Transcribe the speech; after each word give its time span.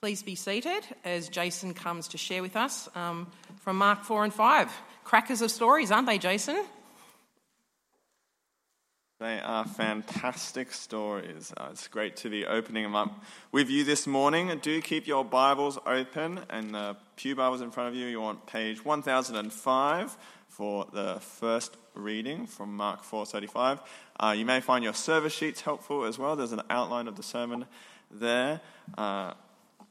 Please 0.00 0.22
be 0.22 0.36
seated 0.36 0.84
as 1.04 1.28
Jason 1.28 1.74
comes 1.74 2.06
to 2.08 2.18
share 2.18 2.40
with 2.40 2.54
us 2.54 2.88
um, 2.94 3.26
from 3.56 3.78
Mark 3.78 4.04
4 4.04 4.24
and 4.24 4.32
5. 4.32 4.72
Crackers 5.02 5.42
of 5.42 5.50
stories, 5.50 5.90
aren't 5.90 6.06
they, 6.06 6.18
Jason? 6.18 6.64
They 9.18 9.40
are 9.40 9.64
fantastic 9.64 10.72
stories. 10.72 11.52
Uh, 11.56 11.70
it's 11.72 11.88
great 11.88 12.14
to 12.18 12.30
be 12.30 12.46
opening 12.46 12.84
them 12.84 12.94
up 12.94 13.24
with 13.50 13.68
you 13.68 13.82
this 13.82 14.06
morning. 14.06 14.56
Do 14.62 14.80
keep 14.80 15.08
your 15.08 15.24
Bibles 15.24 15.76
open 15.84 16.42
and 16.48 16.72
the 16.72 16.96
Pew 17.16 17.34
Bibles 17.34 17.60
in 17.60 17.72
front 17.72 17.88
of 17.88 17.96
you. 17.96 18.06
You 18.06 18.20
want 18.20 18.46
page 18.46 18.84
1005 18.84 20.16
for 20.46 20.86
the 20.92 21.18
first 21.20 21.76
reading 21.94 22.46
from 22.46 22.76
Mark 22.76 23.02
4:35. 23.02 23.80
Uh, 24.20 24.34
you 24.38 24.46
may 24.46 24.60
find 24.60 24.84
your 24.84 24.94
service 24.94 25.32
sheets 25.32 25.62
helpful 25.62 26.04
as 26.04 26.20
well. 26.20 26.36
There's 26.36 26.52
an 26.52 26.62
outline 26.70 27.08
of 27.08 27.16
the 27.16 27.24
sermon 27.24 27.64
there, 28.12 28.60
uh, 28.96 29.34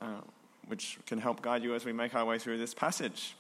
uh, 0.02 0.22
which 0.68 0.98
can 1.06 1.20
help 1.20 1.42
guide 1.42 1.64
you 1.64 1.76
as 1.76 1.86
we 1.86 1.94
make 1.94 2.16
our 2.16 2.26
way 2.26 2.38
through 2.40 2.58
this 2.58 2.74
passage. 2.74 3.36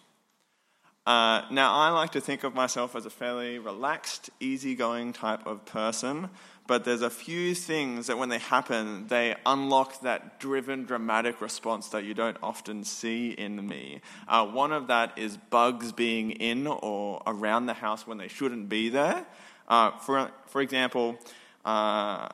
Uh, 1.07 1.43
now, 1.51 1.73
I 1.73 1.89
like 1.91 2.11
to 2.11 2.21
think 2.21 2.43
of 2.43 2.53
myself 2.53 2.93
as 2.93 3.05
a 3.05 3.09
fairly 3.09 3.59
relaxed, 3.59 4.29
easygoing 4.41 5.13
type 5.13 5.47
of 5.47 5.63
person, 5.65 6.29
but 6.67 6.83
there's 6.83 7.01
a 7.01 7.09
few 7.09 7.55
things 7.55 8.07
that 8.07 8.17
when 8.17 8.27
they 8.27 8.39
happen, 8.39 9.07
they 9.07 9.35
unlock 9.45 10.01
that 10.01 10.37
driven, 10.41 10.83
dramatic 10.83 11.39
response 11.39 11.87
that 11.89 12.03
you 12.03 12.13
don't 12.13 12.35
often 12.43 12.83
see 12.83 13.31
in 13.31 13.65
me. 13.65 14.01
Uh, 14.27 14.45
one 14.47 14.73
of 14.73 14.87
that 14.87 15.17
is 15.17 15.37
bugs 15.37 15.93
being 15.93 16.31
in 16.31 16.67
or 16.67 17.23
around 17.25 17.67
the 17.67 17.73
house 17.73 18.05
when 18.05 18.17
they 18.17 18.27
shouldn't 18.27 18.67
be 18.67 18.89
there. 18.89 19.25
Uh, 19.69 19.91
for, 19.99 20.29
for 20.47 20.59
example, 20.59 21.17
uh, 21.63 22.27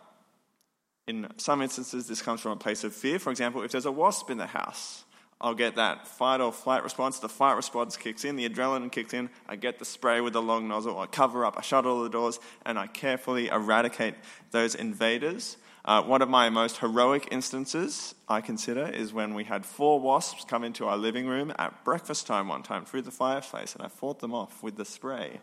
in 1.08 1.28
some 1.38 1.62
instances, 1.62 2.08
this 2.08 2.22
comes 2.22 2.42
from 2.42 2.54
a 2.54 2.56
place 2.56 2.84
of 2.84 2.94
fear. 2.94 3.20
For 3.20 3.32
example, 3.32 3.62
if 3.64 3.72
there's 3.72 3.86
a 3.86 3.92
wasp 3.92 4.30
in 4.30 4.38
the 4.38 4.48
house, 4.48 5.04
I'll 5.42 5.54
get 5.54 5.76
that 5.76 6.08
fight 6.08 6.40
or 6.40 6.54
flight 6.54 6.84
response. 6.84 7.20
The 7.20 7.28
fight 7.28 7.58
response 7.58 7.98
kicks 7.98 8.24
in, 8.24 8.38
the 8.38 8.48
adrenaline 8.48 8.92
kicks 8.92 9.14
in. 9.14 9.30
I 9.48 9.58
get 9.58 9.80
the 9.80 9.86
spray 9.86 10.22
with 10.22 10.34
the 10.34 10.42
long 10.42 10.70
nozzle. 10.70 10.98
I 10.98 11.08
cover 11.08 11.46
up, 11.46 11.56
I 11.58 11.62
shut 11.62 11.86
all 11.86 12.02
the 12.02 12.10
doors, 12.10 12.40
and 12.66 12.80
I 12.80 12.88
carefully 12.88 13.50
eradicate 13.50 14.16
those 14.52 14.76
invaders. 14.76 15.58
Uh, 15.86 16.02
one 16.02 16.22
of 16.22 16.30
my 16.30 16.50
most 16.50 16.78
heroic 16.78 17.28
instances, 17.30 18.16
I 18.30 18.40
consider, 18.40 18.88
is 18.88 19.12
when 19.12 19.34
we 19.34 19.44
had 19.44 19.66
four 19.66 20.00
wasps 20.00 20.46
come 20.46 20.64
into 20.64 20.86
our 20.86 20.96
living 20.96 21.28
room 21.28 21.52
at 21.60 21.84
breakfast 21.84 22.26
time 22.26 22.48
one 22.48 22.64
time 22.64 22.86
through 22.86 23.02
the 23.02 23.12
fireplace, 23.12 23.76
and 23.76 23.84
I 23.84 23.90
fought 23.90 24.20
them 24.20 24.34
off 24.34 24.64
with 24.64 24.78
the 24.78 24.86
spray. 24.86 25.42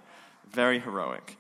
Very 0.51 0.79
heroic. 0.79 1.37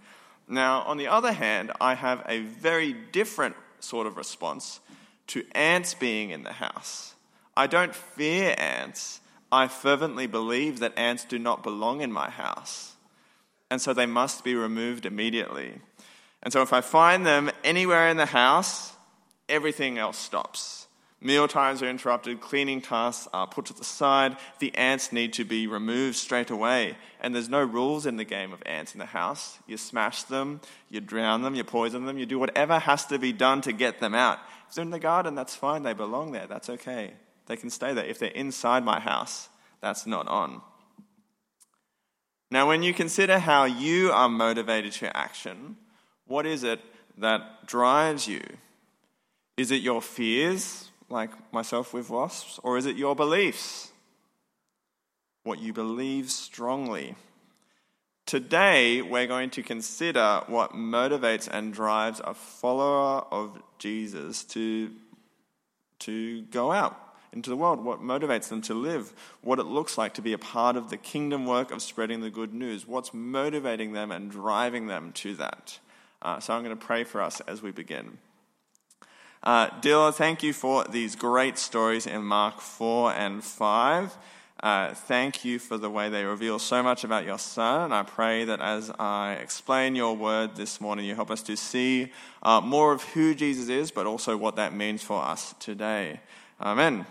Now, 0.46 0.82
on 0.82 0.98
the 0.98 1.06
other 1.06 1.32
hand, 1.32 1.72
I 1.80 1.94
have 1.94 2.22
a 2.28 2.40
very 2.40 2.92
different 2.92 3.56
sort 3.82 4.06
of 4.06 4.16
response 4.16 4.80
to 5.28 5.44
ants 5.52 5.94
being 5.94 6.30
in 6.30 6.42
the 6.42 6.52
house. 6.52 7.14
I 7.56 7.66
don't 7.66 7.94
fear 7.94 8.54
ants. 8.58 9.20
I 9.52 9.68
fervently 9.68 10.26
believe 10.26 10.78
that 10.80 10.96
ants 10.96 11.24
do 11.24 11.38
not 11.38 11.62
belong 11.62 12.00
in 12.00 12.12
my 12.12 12.30
house. 12.30 12.94
And 13.70 13.80
so 13.80 13.92
they 13.92 14.06
must 14.06 14.44
be 14.44 14.54
removed 14.54 15.06
immediately. 15.06 15.74
And 16.42 16.52
so 16.52 16.62
if 16.62 16.72
I 16.72 16.80
find 16.80 17.24
them 17.24 17.50
anywhere 17.62 18.08
in 18.08 18.16
the 18.16 18.26
house, 18.26 18.94
everything 19.48 19.98
else 19.98 20.18
stops. 20.18 20.86
Meal 21.22 21.46
times 21.48 21.82
are 21.82 21.88
interrupted, 21.88 22.40
cleaning 22.40 22.80
tasks 22.80 23.28
are 23.34 23.46
put 23.46 23.66
to 23.66 23.74
the 23.74 23.84
side, 23.84 24.38
the 24.58 24.74
ants 24.74 25.12
need 25.12 25.34
to 25.34 25.44
be 25.44 25.66
removed 25.66 26.16
straight 26.16 26.48
away. 26.50 26.96
And 27.20 27.34
there's 27.34 27.50
no 27.50 27.62
rules 27.62 28.06
in 28.06 28.16
the 28.16 28.24
game 28.24 28.54
of 28.54 28.62
ants 28.64 28.94
in 28.94 28.98
the 28.98 29.06
house. 29.06 29.58
You 29.66 29.76
smash 29.76 30.22
them, 30.22 30.62
you 30.88 31.00
drown 31.00 31.42
them, 31.42 31.54
you 31.54 31.62
poison 31.62 32.06
them, 32.06 32.16
you 32.16 32.24
do 32.24 32.38
whatever 32.38 32.78
has 32.78 33.04
to 33.06 33.18
be 33.18 33.34
done 33.34 33.60
to 33.62 33.72
get 33.72 34.00
them 34.00 34.14
out. 34.14 34.38
If 34.68 34.76
they're 34.76 34.84
in 34.84 34.90
the 34.90 34.98
garden, 34.98 35.34
that's 35.34 35.54
fine, 35.54 35.82
they 35.82 35.92
belong 35.92 36.32
there, 36.32 36.46
that's 36.46 36.70
okay. 36.70 37.12
They 37.46 37.56
can 37.56 37.68
stay 37.68 37.92
there. 37.92 38.06
If 38.06 38.18
they're 38.18 38.30
inside 38.30 38.82
my 38.82 38.98
house, 38.98 39.50
that's 39.82 40.06
not 40.06 40.26
on. 40.26 40.62
Now, 42.50 42.66
when 42.66 42.82
you 42.82 42.94
consider 42.94 43.38
how 43.38 43.64
you 43.64 44.10
are 44.10 44.28
motivated 44.28 44.92
to 44.94 45.14
action, 45.14 45.76
what 46.26 46.46
is 46.46 46.64
it 46.64 46.80
that 47.18 47.66
drives 47.66 48.26
you? 48.26 48.40
Is 49.56 49.70
it 49.70 49.82
your 49.82 50.00
fears, 50.00 50.89
like 51.10 51.30
myself 51.52 51.92
with 51.92 52.08
wasps, 52.08 52.60
or 52.62 52.78
is 52.78 52.86
it 52.86 52.96
your 52.96 53.14
beliefs? 53.16 53.90
What 55.42 55.58
you 55.58 55.72
believe 55.72 56.30
strongly. 56.30 57.16
Today, 58.26 59.02
we're 59.02 59.26
going 59.26 59.50
to 59.50 59.62
consider 59.62 60.42
what 60.46 60.72
motivates 60.72 61.48
and 61.50 61.72
drives 61.72 62.20
a 62.22 62.34
follower 62.34 63.24
of 63.30 63.60
Jesus 63.78 64.44
to, 64.44 64.90
to 66.00 66.42
go 66.42 66.70
out 66.70 66.96
into 67.32 67.50
the 67.50 67.56
world, 67.56 67.84
what 67.84 68.00
motivates 68.00 68.48
them 68.48 68.60
to 68.62 68.74
live, 68.74 69.12
what 69.40 69.58
it 69.58 69.64
looks 69.64 69.96
like 69.96 70.14
to 70.14 70.22
be 70.22 70.32
a 70.32 70.38
part 70.38 70.76
of 70.76 70.90
the 70.90 70.96
kingdom 70.96 71.46
work 71.46 71.70
of 71.70 71.82
spreading 71.82 72.20
the 72.20 72.30
good 72.30 72.52
news, 72.52 72.86
what's 72.86 73.14
motivating 73.14 73.92
them 73.92 74.10
and 74.10 74.30
driving 74.30 74.86
them 74.86 75.12
to 75.12 75.34
that. 75.34 75.78
Uh, 76.22 76.38
so 76.38 76.54
I'm 76.54 76.62
going 76.62 76.76
to 76.76 76.84
pray 76.84 77.04
for 77.04 77.20
us 77.20 77.40
as 77.40 77.62
we 77.62 77.70
begin. 77.70 78.18
Uh, 79.42 79.70
Dilla, 79.80 80.12
thank 80.12 80.42
you 80.42 80.52
for 80.52 80.84
these 80.84 81.16
great 81.16 81.56
stories 81.56 82.06
in 82.06 82.22
Mark 82.22 82.60
4 82.60 83.12
and 83.14 83.42
5. 83.42 84.16
Uh, 84.62 84.92
thank 84.92 85.46
you 85.46 85.58
for 85.58 85.78
the 85.78 85.88
way 85.88 86.10
they 86.10 86.24
reveal 86.24 86.58
so 86.58 86.82
much 86.82 87.04
about 87.04 87.24
your 87.24 87.38
son. 87.38 87.84
And 87.84 87.94
I 87.94 88.02
pray 88.02 88.44
that 88.44 88.60
as 88.60 88.90
I 88.98 89.38
explain 89.40 89.96
your 89.96 90.14
word 90.14 90.56
this 90.56 90.78
morning, 90.78 91.06
you 91.06 91.14
help 91.14 91.30
us 91.30 91.42
to 91.44 91.56
see 91.56 92.12
uh, 92.42 92.60
more 92.60 92.92
of 92.92 93.02
who 93.02 93.34
Jesus 93.34 93.70
is, 93.70 93.90
but 93.90 94.06
also 94.06 94.36
what 94.36 94.56
that 94.56 94.74
means 94.74 95.02
for 95.02 95.22
us 95.22 95.54
today. 95.58 96.20
Amen. 96.60 97.06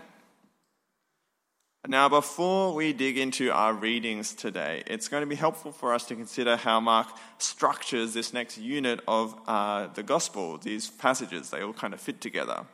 Now, 1.87 2.09
before 2.09 2.73
we 2.73 2.91
dig 2.91 3.17
into 3.17 3.51
our 3.51 3.73
readings 3.73 4.33
today, 4.33 4.83
it's 4.85 5.07
going 5.07 5.21
to 5.21 5.27
be 5.27 5.35
helpful 5.35 5.71
for 5.71 5.93
us 5.93 6.03
to 6.07 6.15
consider 6.15 6.57
how 6.57 6.81
Mark 6.81 7.07
structures 7.37 8.13
this 8.13 8.33
next 8.33 8.57
unit 8.57 8.99
of 9.07 9.33
uh, 9.47 9.87
the 9.87 10.03
gospel, 10.03 10.57
these 10.57 10.89
passages. 10.89 11.49
They 11.49 11.61
all 11.61 11.71
kind 11.71 11.93
of 11.93 12.01
fit 12.01 12.19
together. 12.19 12.65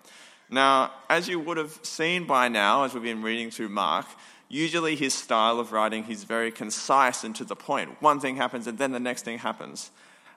Now, 0.49 0.91
as 1.07 1.27
you 1.27 1.39
would 1.39 1.57
have 1.57 1.79
seen 1.83 2.25
by 2.25 2.47
now, 2.49 2.83
as 2.83 2.95
we've 2.95 3.03
been 3.03 3.21
reading 3.21 3.51
through 3.51 3.69
Mark, 3.69 4.07
usually 4.49 4.95
his 4.95 5.13
style 5.13 5.59
of 5.59 5.71
writing, 5.71 6.03
he's 6.03 6.23
very 6.23 6.51
concise 6.51 7.23
and 7.23 7.35
to 7.35 7.45
the 7.45 7.55
point. 7.55 8.01
One 8.01 8.19
thing 8.19 8.37
happens 8.37 8.65
and 8.65 8.79
then 8.79 8.91
the 8.91 8.99
next 8.99 9.23
thing 9.23 9.37
happens. 9.37 9.91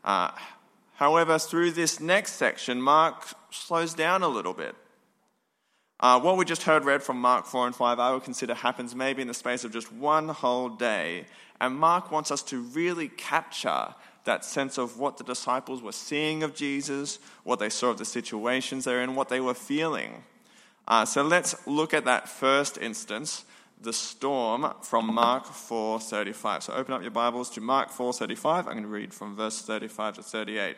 Uh, 0.04 0.30
however, 0.96 1.38
through 1.38 1.70
this 1.70 2.00
next 2.00 2.32
section, 2.32 2.82
Mark 2.82 3.24
slows 3.50 3.94
down 3.94 4.22
a 4.22 4.28
little 4.28 4.54
bit. 4.54 4.74
Uh, 6.00 6.20
what 6.20 6.36
we 6.36 6.44
just 6.44 6.62
heard 6.62 6.84
read 6.84 7.02
from 7.02 7.20
Mark 7.20 7.44
4 7.44 7.66
and 7.66 7.74
5, 7.74 7.98
I 7.98 8.12
would 8.12 8.22
consider 8.22 8.54
happens 8.54 8.94
maybe 8.94 9.20
in 9.20 9.26
the 9.26 9.34
space 9.34 9.64
of 9.64 9.72
just 9.72 9.92
one 9.92 10.28
whole 10.28 10.68
day. 10.68 11.26
And 11.60 11.76
Mark 11.76 12.12
wants 12.12 12.30
us 12.30 12.42
to 12.44 12.60
really 12.60 13.08
capture 13.08 13.94
that 14.24 14.44
sense 14.44 14.78
of 14.78 14.98
what 14.98 15.16
the 15.16 15.24
disciples 15.24 15.82
were 15.82 15.90
seeing 15.90 16.44
of 16.44 16.54
Jesus, 16.54 17.18
what 17.42 17.58
they 17.58 17.68
saw 17.68 17.90
of 17.90 17.98
the 17.98 18.04
situations 18.04 18.84
they're 18.84 19.02
in, 19.02 19.16
what 19.16 19.28
they 19.28 19.40
were 19.40 19.54
feeling. 19.54 20.22
Uh, 20.86 21.04
so 21.04 21.22
let's 21.22 21.66
look 21.66 21.92
at 21.92 22.04
that 22.04 22.28
first 22.28 22.78
instance, 22.78 23.44
the 23.80 23.92
storm 23.92 24.72
from 24.82 25.12
Mark 25.12 25.46
4:35. 25.46 26.62
So 26.62 26.74
open 26.74 26.94
up 26.94 27.02
your 27.02 27.10
Bibles 27.10 27.50
to 27.50 27.60
Mark 27.60 27.90
4:35. 27.90 28.66
I'm 28.66 28.72
going 28.72 28.82
to 28.82 28.88
read 28.88 29.12
from 29.12 29.34
verse 29.34 29.62
35 29.62 30.16
to 30.16 30.22
38. 30.22 30.76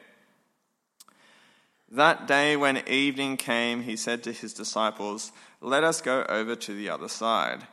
That 1.93 2.29
day, 2.29 2.57
when 2.57 2.87
evening 2.87 3.37
came, 3.37 3.83
he 3.83 3.97
said 3.97 4.23
to 4.23 4.33
his 4.33 4.53
disciples, 4.53 5.33
Let 5.61 5.83
us 5.83 6.01
go 6.01 6.25
over 6.29 6.55
to 6.55 6.73
the 6.73 6.89
other 6.89 7.09
side. 7.09 7.67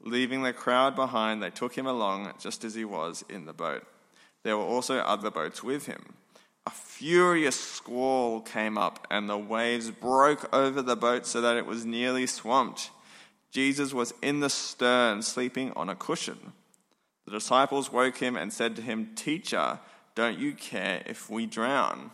Leaving 0.00 0.44
the 0.44 0.52
crowd 0.52 0.94
behind, 0.94 1.42
they 1.42 1.50
took 1.50 1.76
him 1.76 1.86
along 1.86 2.32
just 2.38 2.62
as 2.62 2.76
he 2.76 2.84
was 2.84 3.24
in 3.28 3.46
the 3.46 3.52
boat. 3.52 3.84
There 4.44 4.56
were 4.56 4.62
also 4.62 4.98
other 4.98 5.28
boats 5.28 5.64
with 5.64 5.86
him. 5.86 6.14
A 6.66 6.70
furious 6.70 7.58
squall 7.58 8.40
came 8.40 8.78
up, 8.78 9.08
and 9.10 9.28
the 9.28 9.36
waves 9.36 9.90
broke 9.90 10.54
over 10.54 10.80
the 10.80 10.96
boat 10.96 11.26
so 11.26 11.40
that 11.40 11.56
it 11.56 11.66
was 11.66 11.84
nearly 11.84 12.28
swamped. 12.28 12.90
Jesus 13.50 13.92
was 13.92 14.14
in 14.22 14.38
the 14.38 14.50
stern, 14.50 15.22
sleeping 15.22 15.72
on 15.74 15.88
a 15.88 15.96
cushion. 15.96 16.52
The 17.24 17.32
disciples 17.32 17.90
woke 17.90 18.18
him 18.18 18.36
and 18.36 18.52
said 18.52 18.76
to 18.76 18.82
him, 18.82 19.14
Teacher, 19.16 19.80
don't 20.14 20.38
you 20.38 20.52
care 20.52 21.02
if 21.06 21.28
we 21.28 21.46
drown? 21.46 22.12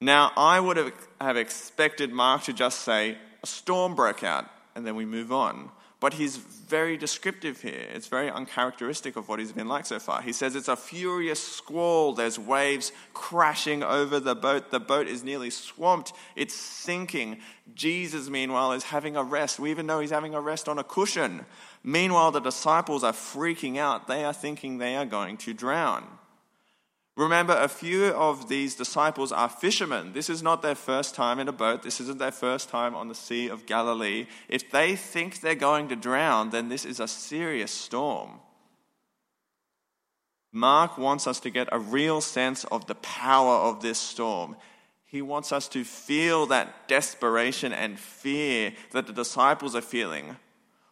Now, 0.00 0.32
I 0.36 0.60
would 0.60 0.76
have, 0.76 1.36
expected 1.36 2.12
Mark 2.12 2.44
to 2.44 2.52
just 2.52 2.80
say, 2.80 3.18
a 3.42 3.46
storm 3.46 3.94
broke 3.94 4.22
out, 4.22 4.46
and 4.74 4.86
then 4.86 4.94
we 4.94 5.04
move 5.04 5.32
on. 5.32 5.70
But 6.00 6.14
he's 6.14 6.36
very 6.36 6.96
descriptive 6.96 7.60
here. 7.60 7.88
It's 7.92 8.06
very 8.06 8.30
uncharacteristic 8.30 9.16
of 9.16 9.28
what 9.28 9.40
he's 9.40 9.50
been 9.50 9.66
like 9.66 9.84
so 9.84 9.98
far. 9.98 10.22
He 10.22 10.32
says 10.32 10.54
it's 10.54 10.68
a 10.68 10.76
furious 10.76 11.42
squall. 11.42 12.12
There's 12.12 12.38
waves 12.38 12.92
crashing 13.14 13.82
over 13.82 14.20
the 14.20 14.36
boat. 14.36 14.70
The 14.70 14.78
boat 14.78 15.08
is 15.08 15.24
nearly 15.24 15.50
swamped. 15.50 16.12
It's 16.36 16.54
sinking. 16.54 17.38
Jesus, 17.74 18.30
meanwhile, 18.30 18.70
is 18.72 18.84
having 18.84 19.16
a 19.16 19.24
rest. 19.24 19.58
We 19.58 19.72
even 19.72 19.86
know 19.86 19.98
he's 19.98 20.10
having 20.10 20.34
a 20.34 20.40
rest 20.40 20.68
on 20.68 20.78
a 20.78 20.84
cushion. 20.84 21.44
Meanwhile, 21.82 22.30
the 22.30 22.40
disciples 22.40 23.02
are 23.02 23.12
freaking 23.12 23.76
out. 23.76 24.06
They 24.06 24.24
are 24.24 24.32
thinking 24.32 24.78
they 24.78 24.94
are 24.94 25.06
going 25.06 25.36
to 25.38 25.52
drown. 25.52 26.06
Remember, 27.18 27.56
a 27.60 27.66
few 27.66 28.04
of 28.06 28.48
these 28.48 28.76
disciples 28.76 29.32
are 29.32 29.48
fishermen. 29.48 30.12
This 30.12 30.30
is 30.30 30.40
not 30.40 30.62
their 30.62 30.76
first 30.76 31.16
time 31.16 31.40
in 31.40 31.48
a 31.48 31.52
boat. 31.52 31.82
This 31.82 32.00
isn't 32.00 32.20
their 32.20 32.30
first 32.30 32.68
time 32.68 32.94
on 32.94 33.08
the 33.08 33.14
Sea 33.16 33.48
of 33.48 33.66
Galilee. 33.66 34.28
If 34.48 34.70
they 34.70 34.94
think 34.94 35.40
they're 35.40 35.56
going 35.56 35.88
to 35.88 35.96
drown, 35.96 36.50
then 36.50 36.68
this 36.68 36.84
is 36.84 37.00
a 37.00 37.08
serious 37.08 37.72
storm. 37.72 38.38
Mark 40.52 40.96
wants 40.96 41.26
us 41.26 41.40
to 41.40 41.50
get 41.50 41.68
a 41.72 41.80
real 41.80 42.20
sense 42.20 42.62
of 42.66 42.86
the 42.86 42.94
power 42.94 43.56
of 43.56 43.82
this 43.82 43.98
storm. 43.98 44.54
He 45.04 45.20
wants 45.20 45.50
us 45.50 45.66
to 45.70 45.82
feel 45.82 46.46
that 46.46 46.86
desperation 46.86 47.72
and 47.72 47.98
fear 47.98 48.74
that 48.92 49.08
the 49.08 49.12
disciples 49.12 49.74
are 49.74 49.80
feeling. 49.80 50.36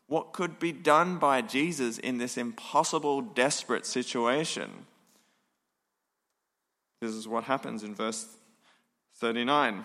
What 0.08 0.32
could 0.32 0.58
be 0.58 0.72
done 0.72 1.19
by 1.19 1.43
Jesus 1.43 1.99
in 1.99 2.19
this 2.19 2.37
impossible, 2.37 3.20
desperate 3.20 3.87
situation? 3.87 4.87
This 7.00 7.12
is 7.12 7.28
what 7.28 7.44
happens 7.44 7.82
in 7.82 7.94
verse 7.94 8.26
39. 9.16 9.84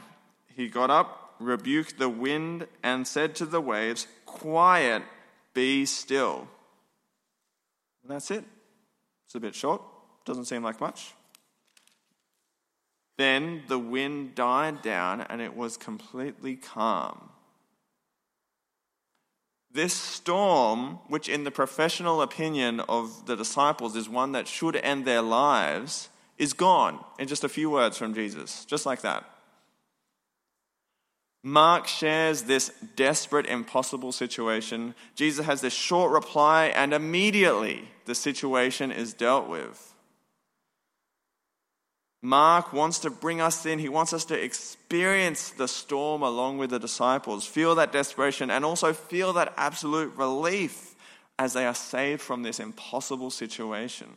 He 0.56 0.70
got 0.70 0.90
up, 0.90 1.36
rebuked 1.40 1.98
the 1.98 2.10
wind, 2.10 2.68
and 2.84 3.08
said 3.08 3.36
to 3.36 3.46
the 3.46 3.62
waves, 3.62 4.08
Quiet, 4.26 5.04
be 5.54 5.86
still. 5.86 6.48
And 8.04 8.12
that's 8.12 8.32
it. 8.32 8.44
It's 9.26 9.36
a 9.36 9.40
bit 9.40 9.56
short, 9.56 9.82
doesn't 10.26 10.46
seem 10.46 10.64
like 10.64 10.80
much. 10.82 11.14
Then 13.18 13.64
the 13.68 13.80
wind 13.80 14.36
died 14.36 14.82
down 14.82 15.22
and 15.22 15.42
it 15.42 15.56
was 15.56 15.78
completely 15.78 16.56
calm. 16.56 17.30
This 19.72 19.94
storm, 19.94 21.00
which 21.08 21.30
in 21.30 21.44
the 21.44 21.52
professional 21.52 22.22
opinion 22.22 22.80
of 22.82 23.26
the 23.28 23.38
disciples 23.38 23.96
is 23.96 24.10
one 24.10 24.34
that 24.34 24.48
should 24.48 24.76
end 24.76 25.06
their 25.06 25.22
lives, 25.22 26.10
is 26.38 26.54
gone 26.54 27.04
in 27.20 27.28
just 27.28 27.44
a 27.44 27.50
few 27.50 27.70
words 27.70 27.98
from 27.98 28.14
Jesus, 28.14 28.66
just 28.66 28.86
like 28.86 29.02
that. 29.02 29.24
Mark 31.44 31.88
shares 31.88 32.44
this 32.44 32.72
desperate, 32.96 33.48
impossible 33.48 34.12
situation. 34.12 34.94
Jesus 35.16 35.46
has 35.46 35.62
this 35.62 35.74
short 35.74 36.12
reply, 36.12 36.66
and 36.68 36.94
immediately 36.94 37.90
the 38.06 38.14
situation 38.14 38.92
is 38.92 39.14
dealt 39.14 39.48
with. 39.48 39.92
Mark 42.22 42.72
wants 42.72 43.00
to 43.00 43.10
bring 43.10 43.42
us 43.42 43.66
in. 43.66 43.80
He 43.80 43.90
wants 43.90 44.14
us 44.14 44.26
to 44.26 44.40
experience 44.40 45.50
the 45.50 45.68
storm 45.68 46.22
along 46.22 46.60
with 46.60 46.70
the 46.70 46.80
disciples, 46.80 47.48
feel 47.48 47.74
that 47.76 47.92
desperation, 47.92 48.52
and 48.52 48.64
also 48.64 48.94
feel 48.94 49.34
that 49.34 49.54
absolute 49.58 50.16
relief 50.16 50.96
as 51.40 51.54
they 51.54 51.66
are 51.66 51.74
saved 51.74 52.22
from 52.22 52.44
this 52.44 52.60
impossible 52.60 53.32
situation. 53.32 54.10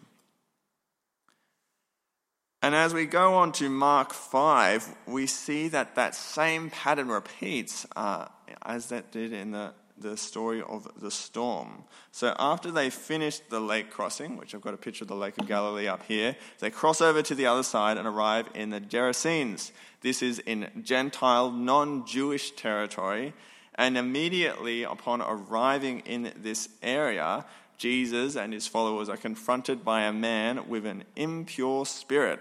And 2.64 2.74
as 2.74 2.94
we 2.94 3.04
go 3.04 3.34
on 3.34 3.52
to 3.52 3.68
Mark 3.68 4.14
5, 4.14 4.96
we 5.06 5.26
see 5.26 5.68
that 5.68 5.96
that 5.96 6.14
same 6.14 6.70
pattern 6.70 7.08
repeats 7.08 7.86
uh, 7.94 8.28
as 8.62 8.86
that 8.86 9.12
did 9.12 9.34
in 9.34 9.50
the, 9.50 9.74
the 9.98 10.16
story 10.16 10.62
of 10.62 10.88
the 10.98 11.10
storm. 11.10 11.84
So 12.10 12.34
after 12.38 12.70
they 12.70 12.88
finished 12.88 13.50
the 13.50 13.60
lake 13.60 13.90
crossing, 13.90 14.38
which 14.38 14.54
I've 14.54 14.62
got 14.62 14.72
a 14.72 14.78
picture 14.78 15.04
of 15.04 15.08
the 15.08 15.14
Lake 15.14 15.36
of 15.36 15.46
Galilee 15.46 15.88
up 15.88 16.04
here, 16.04 16.36
they 16.60 16.70
cross 16.70 17.02
over 17.02 17.20
to 17.20 17.34
the 17.34 17.44
other 17.44 17.62
side 17.62 17.98
and 17.98 18.08
arrive 18.08 18.48
in 18.54 18.70
the 18.70 18.80
Gerasenes. 18.80 19.70
This 20.00 20.22
is 20.22 20.38
in 20.38 20.70
Gentile, 20.82 21.50
non 21.50 22.06
Jewish 22.06 22.52
territory. 22.52 23.34
And 23.74 23.98
immediately 23.98 24.84
upon 24.84 25.20
arriving 25.20 26.00
in 26.06 26.32
this 26.34 26.70
area, 26.82 27.44
Jesus 27.76 28.36
and 28.36 28.54
his 28.54 28.66
followers 28.66 29.10
are 29.10 29.18
confronted 29.18 29.84
by 29.84 30.04
a 30.04 30.14
man 30.14 30.66
with 30.66 30.86
an 30.86 31.04
impure 31.14 31.84
spirit. 31.84 32.40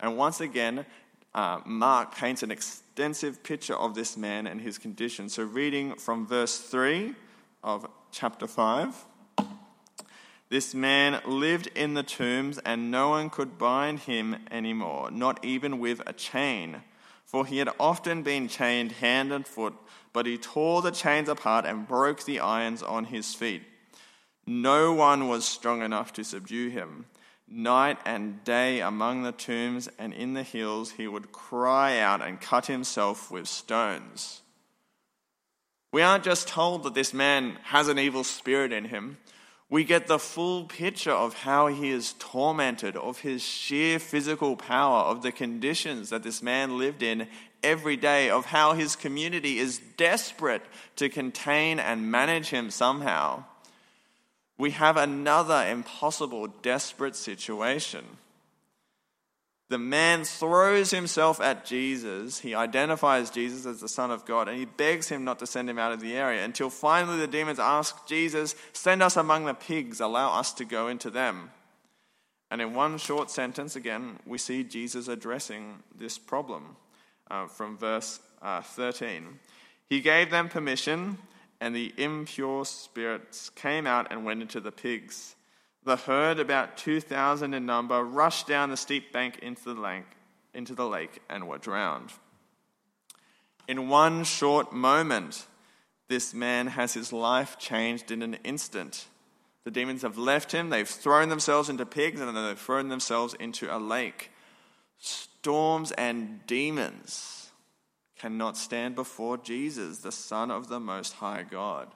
And 0.00 0.16
once 0.16 0.40
again, 0.40 0.86
uh, 1.34 1.60
Mark 1.64 2.14
paints 2.14 2.42
an 2.42 2.50
extensive 2.50 3.42
picture 3.42 3.74
of 3.74 3.94
this 3.94 4.16
man 4.16 4.46
and 4.46 4.60
his 4.60 4.78
condition. 4.78 5.28
So, 5.28 5.42
reading 5.42 5.96
from 5.96 6.26
verse 6.26 6.58
3 6.58 7.14
of 7.62 7.86
chapter 8.12 8.46
5 8.46 9.06
this 10.54 10.72
man 10.72 11.20
lived 11.26 11.68
in 11.74 11.94
the 11.94 12.04
tombs, 12.04 12.58
and 12.58 12.88
no 12.90 13.08
one 13.08 13.28
could 13.28 13.58
bind 13.58 13.98
him 13.98 14.36
anymore, 14.52 15.10
not 15.10 15.44
even 15.44 15.80
with 15.80 16.00
a 16.06 16.12
chain. 16.12 16.82
For 17.24 17.44
he 17.44 17.58
had 17.58 17.70
often 17.80 18.22
been 18.22 18.46
chained 18.46 18.92
hand 18.92 19.32
and 19.32 19.44
foot, 19.44 19.74
but 20.12 20.26
he 20.26 20.38
tore 20.38 20.80
the 20.80 20.92
chains 20.92 21.28
apart 21.28 21.64
and 21.64 21.88
broke 21.88 22.22
the 22.22 22.38
irons 22.38 22.84
on 22.84 23.06
his 23.06 23.34
feet. 23.34 23.62
No 24.46 24.92
one 24.92 25.26
was 25.28 25.44
strong 25.44 25.82
enough 25.82 26.12
to 26.12 26.22
subdue 26.22 26.68
him. 26.68 27.06
Night 27.46 27.98
and 28.06 28.42
day 28.44 28.80
among 28.80 29.22
the 29.22 29.32
tombs 29.32 29.88
and 29.98 30.12
in 30.14 30.34
the 30.34 30.42
hills, 30.42 30.92
he 30.92 31.06
would 31.06 31.30
cry 31.30 31.98
out 31.98 32.22
and 32.22 32.40
cut 32.40 32.66
himself 32.66 33.30
with 33.30 33.46
stones. 33.46 34.40
We 35.92 36.02
aren't 36.02 36.24
just 36.24 36.48
told 36.48 36.82
that 36.82 36.94
this 36.94 37.14
man 37.14 37.58
has 37.64 37.88
an 37.88 37.98
evil 37.98 38.24
spirit 38.24 38.72
in 38.72 38.86
him. 38.86 39.18
We 39.68 39.84
get 39.84 40.06
the 40.06 40.18
full 40.18 40.64
picture 40.64 41.12
of 41.12 41.34
how 41.34 41.68
he 41.68 41.90
is 41.90 42.14
tormented, 42.18 42.96
of 42.96 43.20
his 43.20 43.42
sheer 43.42 43.98
physical 43.98 44.56
power, 44.56 45.02
of 45.04 45.22
the 45.22 45.32
conditions 45.32 46.10
that 46.10 46.22
this 46.22 46.42
man 46.42 46.78
lived 46.78 47.02
in 47.02 47.28
every 47.62 47.96
day, 47.96 48.30
of 48.30 48.46
how 48.46 48.72
his 48.72 48.96
community 48.96 49.58
is 49.58 49.80
desperate 49.96 50.62
to 50.96 51.08
contain 51.08 51.78
and 51.78 52.10
manage 52.10 52.48
him 52.48 52.70
somehow 52.70 53.44
we 54.56 54.70
have 54.72 54.96
another 54.96 55.66
impossible, 55.66 56.46
desperate 56.46 57.16
situation. 57.16 58.04
The 59.70 59.78
man 59.78 60.24
throws 60.24 60.90
himself 60.90 61.40
at 61.40 61.64
Jesus. 61.64 62.40
He 62.40 62.54
identifies 62.54 63.30
Jesus 63.30 63.66
as 63.66 63.80
the 63.80 63.88
Son 63.88 64.10
of 64.10 64.24
God 64.26 64.46
and 64.46 64.58
he 64.58 64.66
begs 64.66 65.08
him 65.08 65.24
not 65.24 65.38
to 65.38 65.46
send 65.46 65.68
him 65.68 65.78
out 65.78 65.92
of 65.92 66.00
the 66.00 66.14
area 66.14 66.44
until 66.44 66.70
finally 66.70 67.18
the 67.18 67.26
demons 67.26 67.58
ask 67.58 68.06
Jesus, 68.06 68.54
Send 68.72 69.02
us 69.02 69.16
among 69.16 69.46
the 69.46 69.54
pigs, 69.54 70.00
allow 70.00 70.38
us 70.38 70.52
to 70.54 70.64
go 70.64 70.88
into 70.88 71.10
them. 71.10 71.50
And 72.50 72.60
in 72.60 72.74
one 72.74 72.98
short 72.98 73.30
sentence, 73.30 73.74
again, 73.74 74.18
we 74.26 74.38
see 74.38 74.62
Jesus 74.62 75.08
addressing 75.08 75.82
this 75.96 76.18
problem 76.18 76.76
uh, 77.30 77.46
from 77.46 77.76
verse 77.76 78.20
uh, 78.42 78.60
13. 78.60 79.40
He 79.88 80.00
gave 80.00 80.30
them 80.30 80.48
permission 80.48 81.18
and 81.60 81.74
the 81.74 81.92
impure 81.96 82.64
spirits 82.64 83.50
came 83.50 83.86
out 83.86 84.08
and 84.10 84.24
went 84.24 84.42
into 84.42 84.60
the 84.60 84.72
pigs. 84.72 85.36
The 85.84 85.96
herd, 85.96 86.38
about 86.38 86.76
2,000 86.76 87.54
in 87.54 87.66
number, 87.66 88.02
rushed 88.02 88.46
down 88.46 88.70
the 88.70 88.76
steep 88.76 89.12
bank 89.12 89.38
into 89.40 89.64
the 89.64 89.80
lake, 89.80 90.06
into 90.54 90.74
the 90.74 90.86
lake 90.86 91.20
and 91.28 91.46
were 91.46 91.58
drowned. 91.58 92.10
In 93.68 93.88
one 93.88 94.24
short 94.24 94.72
moment, 94.72 95.46
this 96.08 96.34
man 96.34 96.68
has 96.68 96.94
his 96.94 97.12
life 97.12 97.58
changed 97.58 98.10
in 98.10 98.22
an 98.22 98.34
instant. 98.44 99.06
The 99.64 99.70
demons 99.70 100.02
have 100.02 100.18
left 100.18 100.52
him, 100.52 100.70
they've 100.70 100.88
thrown 100.88 101.28
themselves 101.28 101.68
into 101.68 101.86
pigs, 101.86 102.20
and 102.20 102.34
then 102.34 102.46
they've 102.46 102.58
thrown 102.58 102.88
themselves 102.88 103.34
into 103.34 103.74
a 103.74 103.78
lake. 103.78 104.30
Storms 104.98 105.92
and 105.92 106.46
demons 106.46 107.43
cannot 108.24 108.56
stand 108.56 108.94
before 108.94 109.36
Jesus, 109.36 109.98
the 109.98 110.10
Son 110.10 110.50
of 110.50 110.68
the 110.68 110.80
Most 110.80 111.12
High 111.12 111.42
God. 111.42 111.88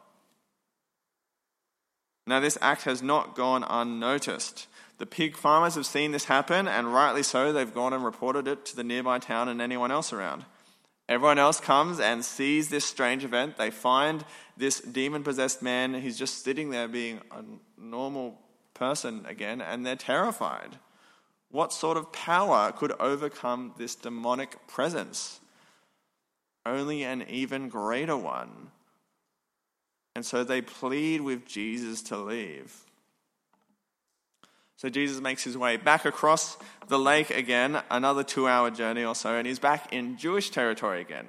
Now, 2.27 2.39
this 2.39 2.59
act 2.61 2.83
has 2.83 3.03
not 3.03 3.35
gone 3.35 3.65
unnoticed. 3.67 4.67
The 4.99 5.07
pig 5.07 5.35
farmers 5.35 5.75
have 5.75 5.87
seen 5.87 6.13
this 6.13 6.27
happen, 6.27 6.69
and 6.69 6.93
rightly 6.93 7.23
so, 7.23 7.51
they've 7.51 7.73
gone 7.73 7.95
and 7.95 8.05
reported 8.05 8.47
it 8.47 8.67
to 8.67 8.77
the 8.77 8.85
nearby 8.85 9.21
town 9.21 9.49
and 9.49 9.63
anyone 9.63 9.91
else 9.91 10.13
around. 10.13 10.45
Everyone 11.09 11.39
else 11.39 11.61
comes 11.61 11.99
and 11.99 12.23
sees 12.23 12.69
this 12.69 12.85
strange 12.85 13.25
event. 13.25 13.57
They 13.57 13.71
find 13.71 14.23
this 14.55 14.81
demon 14.81 15.23
possessed 15.23 15.63
man. 15.63 15.95
He's 15.95 16.19
just 16.19 16.45
sitting 16.45 16.69
there 16.69 16.89
being 16.89 17.21
a 17.31 17.43
normal 17.81 18.39
person 18.75 19.25
again, 19.27 19.63
and 19.63 19.87
they're 19.87 19.97
terrified. 19.97 20.77
What 21.51 21.73
sort 21.73 21.97
of 21.97 22.13
power 22.13 22.71
could 22.71 22.93
overcome 23.01 23.73
this 23.79 23.95
demonic 23.95 24.67
presence? 24.67 25.41
Only 26.69 27.03
an 27.03 27.25
even 27.29 27.69
greater 27.69 28.17
one. 28.17 28.71
And 30.15 30.25
so 30.25 30.45
they 30.45 30.63
plead 30.63 31.21
with 31.21 31.47
Jesus 31.47 32.03
to 32.05 32.17
leave. 32.17 32.75
So 34.77 34.89
Jesus 34.89 35.21
makes 35.21 35.43
his 35.43 35.59
way 35.59 35.77
back 35.77 36.05
across 36.05 36.57
the 36.87 36.99
lake 36.99 37.31
again, 37.31 37.81
another 37.91 38.23
two 38.23 38.47
hour 38.47 38.71
journey 38.71 39.05
or 39.05 39.15
so, 39.15 39.35
and 39.35 39.47
he's 39.47 39.59
back 39.59 39.93
in 39.93 40.17
Jewish 40.17 40.51
territory 40.51 41.01
again. 41.01 41.27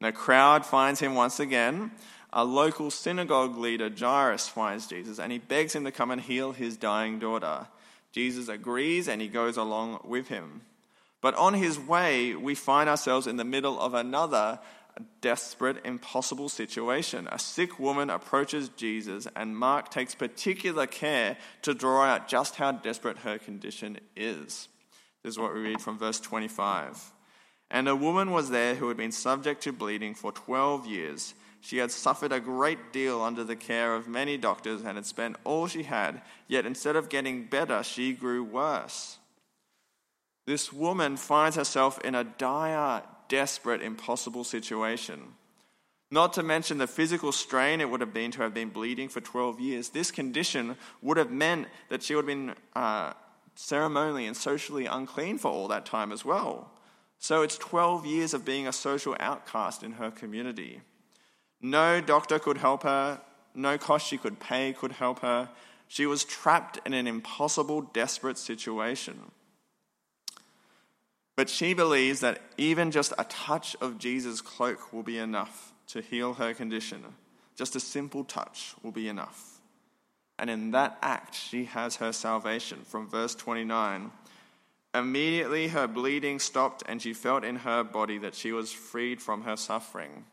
And 0.00 0.08
the 0.08 0.12
crowd 0.12 0.66
finds 0.66 1.00
him 1.00 1.14
once 1.14 1.40
again. 1.40 1.92
A 2.32 2.44
local 2.44 2.90
synagogue 2.90 3.56
leader, 3.56 3.88
Jairus, 3.88 4.48
finds 4.48 4.86
Jesus 4.86 5.18
and 5.18 5.32
he 5.32 5.38
begs 5.38 5.74
him 5.74 5.84
to 5.84 5.92
come 5.92 6.10
and 6.10 6.20
heal 6.20 6.52
his 6.52 6.76
dying 6.76 7.18
daughter. 7.18 7.66
Jesus 8.12 8.48
agrees 8.48 9.08
and 9.08 9.22
he 9.22 9.28
goes 9.28 9.56
along 9.56 10.00
with 10.04 10.28
him. 10.28 10.62
But 11.20 11.34
on 11.34 11.54
his 11.54 11.78
way, 11.78 12.34
we 12.34 12.54
find 12.54 12.88
ourselves 12.88 13.26
in 13.26 13.36
the 13.36 13.44
middle 13.44 13.80
of 13.80 13.94
another 13.94 14.60
desperate, 15.20 15.84
impossible 15.84 16.48
situation. 16.48 17.28
A 17.30 17.38
sick 17.38 17.78
woman 17.78 18.10
approaches 18.10 18.68
Jesus, 18.70 19.26
and 19.36 19.56
Mark 19.56 19.90
takes 19.90 20.14
particular 20.14 20.86
care 20.86 21.36
to 21.62 21.74
draw 21.74 22.04
out 22.04 22.28
just 22.28 22.56
how 22.56 22.72
desperate 22.72 23.18
her 23.18 23.38
condition 23.38 23.98
is. 24.16 24.68
This 25.22 25.34
is 25.34 25.38
what 25.38 25.54
we 25.54 25.60
read 25.60 25.80
from 25.80 25.98
verse 25.98 26.20
25. 26.20 27.12
And 27.70 27.88
a 27.88 27.96
woman 27.96 28.30
was 28.30 28.50
there 28.50 28.76
who 28.76 28.88
had 28.88 28.96
been 28.96 29.12
subject 29.12 29.62
to 29.64 29.72
bleeding 29.72 30.14
for 30.14 30.32
12 30.32 30.86
years. 30.86 31.34
She 31.60 31.78
had 31.78 31.90
suffered 31.90 32.32
a 32.32 32.40
great 32.40 32.92
deal 32.92 33.20
under 33.20 33.44
the 33.44 33.56
care 33.56 33.94
of 33.94 34.08
many 34.08 34.36
doctors 34.36 34.82
and 34.82 34.96
had 34.96 35.06
spent 35.06 35.36
all 35.44 35.66
she 35.66 35.82
had, 35.82 36.22
yet 36.46 36.64
instead 36.64 36.96
of 36.96 37.08
getting 37.08 37.44
better, 37.44 37.82
she 37.82 38.12
grew 38.12 38.42
worse. 38.42 39.17
This 40.48 40.72
woman 40.72 41.18
finds 41.18 41.56
herself 41.56 42.00
in 42.00 42.14
a 42.14 42.24
dire, 42.24 43.02
desperate, 43.28 43.82
impossible 43.82 44.44
situation. 44.44 45.34
Not 46.10 46.32
to 46.32 46.42
mention 46.42 46.78
the 46.78 46.86
physical 46.86 47.32
strain 47.32 47.82
it 47.82 47.90
would 47.90 48.00
have 48.00 48.14
been 48.14 48.30
to 48.30 48.40
have 48.40 48.54
been 48.54 48.70
bleeding 48.70 49.10
for 49.10 49.20
12 49.20 49.60
years. 49.60 49.90
This 49.90 50.10
condition 50.10 50.78
would 51.02 51.18
have 51.18 51.30
meant 51.30 51.68
that 51.90 52.02
she 52.02 52.14
would 52.14 52.22
have 52.22 52.34
been 52.34 52.54
uh, 52.74 53.12
ceremonially 53.56 54.24
and 54.24 54.34
socially 54.34 54.86
unclean 54.86 55.36
for 55.36 55.48
all 55.48 55.68
that 55.68 55.84
time 55.84 56.12
as 56.12 56.24
well. 56.24 56.70
So 57.18 57.42
it's 57.42 57.58
12 57.58 58.06
years 58.06 58.32
of 58.32 58.46
being 58.46 58.66
a 58.66 58.72
social 58.72 59.18
outcast 59.20 59.82
in 59.82 59.92
her 59.92 60.10
community. 60.10 60.80
No 61.60 62.00
doctor 62.00 62.38
could 62.38 62.56
help 62.56 62.84
her, 62.84 63.20
no 63.54 63.76
cost 63.76 64.08
she 64.08 64.16
could 64.16 64.40
pay 64.40 64.72
could 64.72 64.92
help 64.92 65.18
her. 65.18 65.50
She 65.88 66.06
was 66.06 66.24
trapped 66.24 66.78
in 66.86 66.94
an 66.94 67.06
impossible, 67.06 67.82
desperate 67.82 68.38
situation. 68.38 69.30
But 71.38 71.48
she 71.48 71.72
believes 71.72 72.18
that 72.18 72.40
even 72.56 72.90
just 72.90 73.12
a 73.16 73.22
touch 73.22 73.76
of 73.80 73.96
Jesus' 73.96 74.40
cloak 74.40 74.92
will 74.92 75.04
be 75.04 75.18
enough 75.18 75.72
to 75.86 76.00
heal 76.00 76.34
her 76.34 76.52
condition. 76.52 77.04
Just 77.54 77.76
a 77.76 77.80
simple 77.80 78.24
touch 78.24 78.74
will 78.82 78.90
be 78.90 79.06
enough. 79.06 79.60
And 80.36 80.50
in 80.50 80.72
that 80.72 80.98
act, 81.00 81.36
she 81.36 81.66
has 81.66 81.94
her 81.94 82.12
salvation. 82.12 82.80
From 82.84 83.08
verse 83.08 83.36
29 83.36 84.10
Immediately 84.92 85.68
her 85.68 85.86
bleeding 85.86 86.40
stopped, 86.40 86.82
and 86.88 87.00
she 87.00 87.12
felt 87.12 87.44
in 87.44 87.54
her 87.54 87.84
body 87.84 88.18
that 88.18 88.34
she 88.34 88.50
was 88.50 88.72
freed 88.72 89.22
from 89.22 89.42
her 89.42 89.56
suffering. 89.56 90.24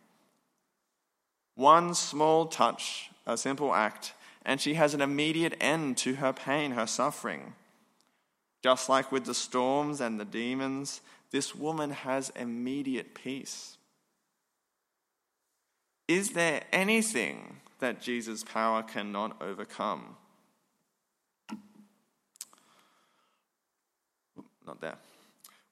One 1.53 1.93
small 1.93 2.47
touch, 2.47 3.11
a 3.27 3.37
simple 3.37 3.75
act, 3.75 4.15
and 4.43 4.59
she 4.59 4.73
has 4.73 4.95
an 4.95 5.01
immediate 5.01 5.55
end 5.61 5.97
to 5.97 6.15
her 6.15 6.33
pain, 6.33 6.71
her 6.71 6.87
suffering. 6.87 7.53
Just 8.65 8.89
like 8.89 9.11
with 9.11 9.25
the 9.25 9.35
storms 9.35 10.01
and 10.01 10.19
the 10.19 10.25
demons, 10.25 11.01
this 11.29 11.53
woman 11.53 11.91
has 11.91 12.31
immediate 12.35 13.13
peace. 13.13 13.77
Is 16.07 16.31
there 16.31 16.63
anything 16.73 17.57
that 17.77 18.01
Jesus' 18.01 18.43
power 18.43 18.81
cannot 18.81 19.39
overcome? 19.39 20.15
Not 24.65 24.81
there. 24.81 24.97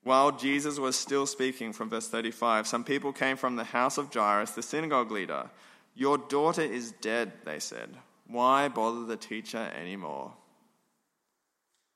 While 0.04 0.34
Jesus 0.34 0.78
was 0.78 0.96
still 0.96 1.26
speaking 1.26 1.74
from 1.74 1.90
verse 1.90 2.08
35, 2.08 2.68
some 2.68 2.84
people 2.84 3.12
came 3.12 3.38
from 3.38 3.56
the 3.56 3.64
house 3.64 3.98
of 3.98 4.14
Jairus, 4.14 4.52
the 4.52 4.62
synagogue 4.62 5.10
leader. 5.10 5.50
Your 5.96 6.20
daughter 6.20 6.62
is 6.62 6.92
dead, 7.02 7.32
they 7.44 7.58
said. 7.58 7.90
Why 8.28 8.68
bother 8.68 9.06
the 9.08 9.18
teacher 9.18 9.72
anymore? 9.76 10.34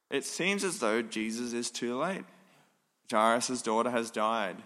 It 0.09 0.25
seems 0.25 0.63
as 0.63 0.79
though 0.79 1.01
Jesus 1.01 1.53
is 1.53 1.69
too 1.69 1.97
late. 1.97 2.23
Jairus' 3.11 3.61
daughter 3.61 3.91
has 3.91 4.11
died. 4.11 4.57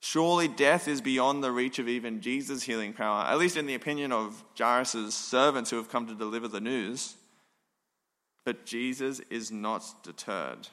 Surely 0.00 0.46
death 0.46 0.86
is 0.88 1.00
beyond 1.00 1.42
the 1.42 1.50
reach 1.50 1.78
of 1.78 1.88
even 1.88 2.20
Jesus' 2.20 2.62
healing 2.62 2.92
power, 2.92 3.24
at 3.24 3.38
least 3.38 3.56
in 3.56 3.66
the 3.66 3.74
opinion 3.74 4.12
of 4.12 4.44
Jairus' 4.56 5.14
servants 5.14 5.70
who 5.70 5.76
have 5.76 5.90
come 5.90 6.06
to 6.06 6.14
deliver 6.14 6.48
the 6.48 6.60
news. 6.60 7.14
But 8.44 8.66
Jesus 8.66 9.20
is 9.30 9.50
not 9.50 10.04
deterred. 10.04 10.68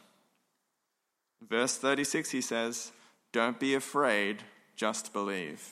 Verse 1.41 1.77
36, 1.77 2.31
he 2.31 2.41
says, 2.41 2.91
Don't 3.31 3.59
be 3.59 3.73
afraid, 3.73 4.43
just 4.75 5.13
believe. 5.13 5.67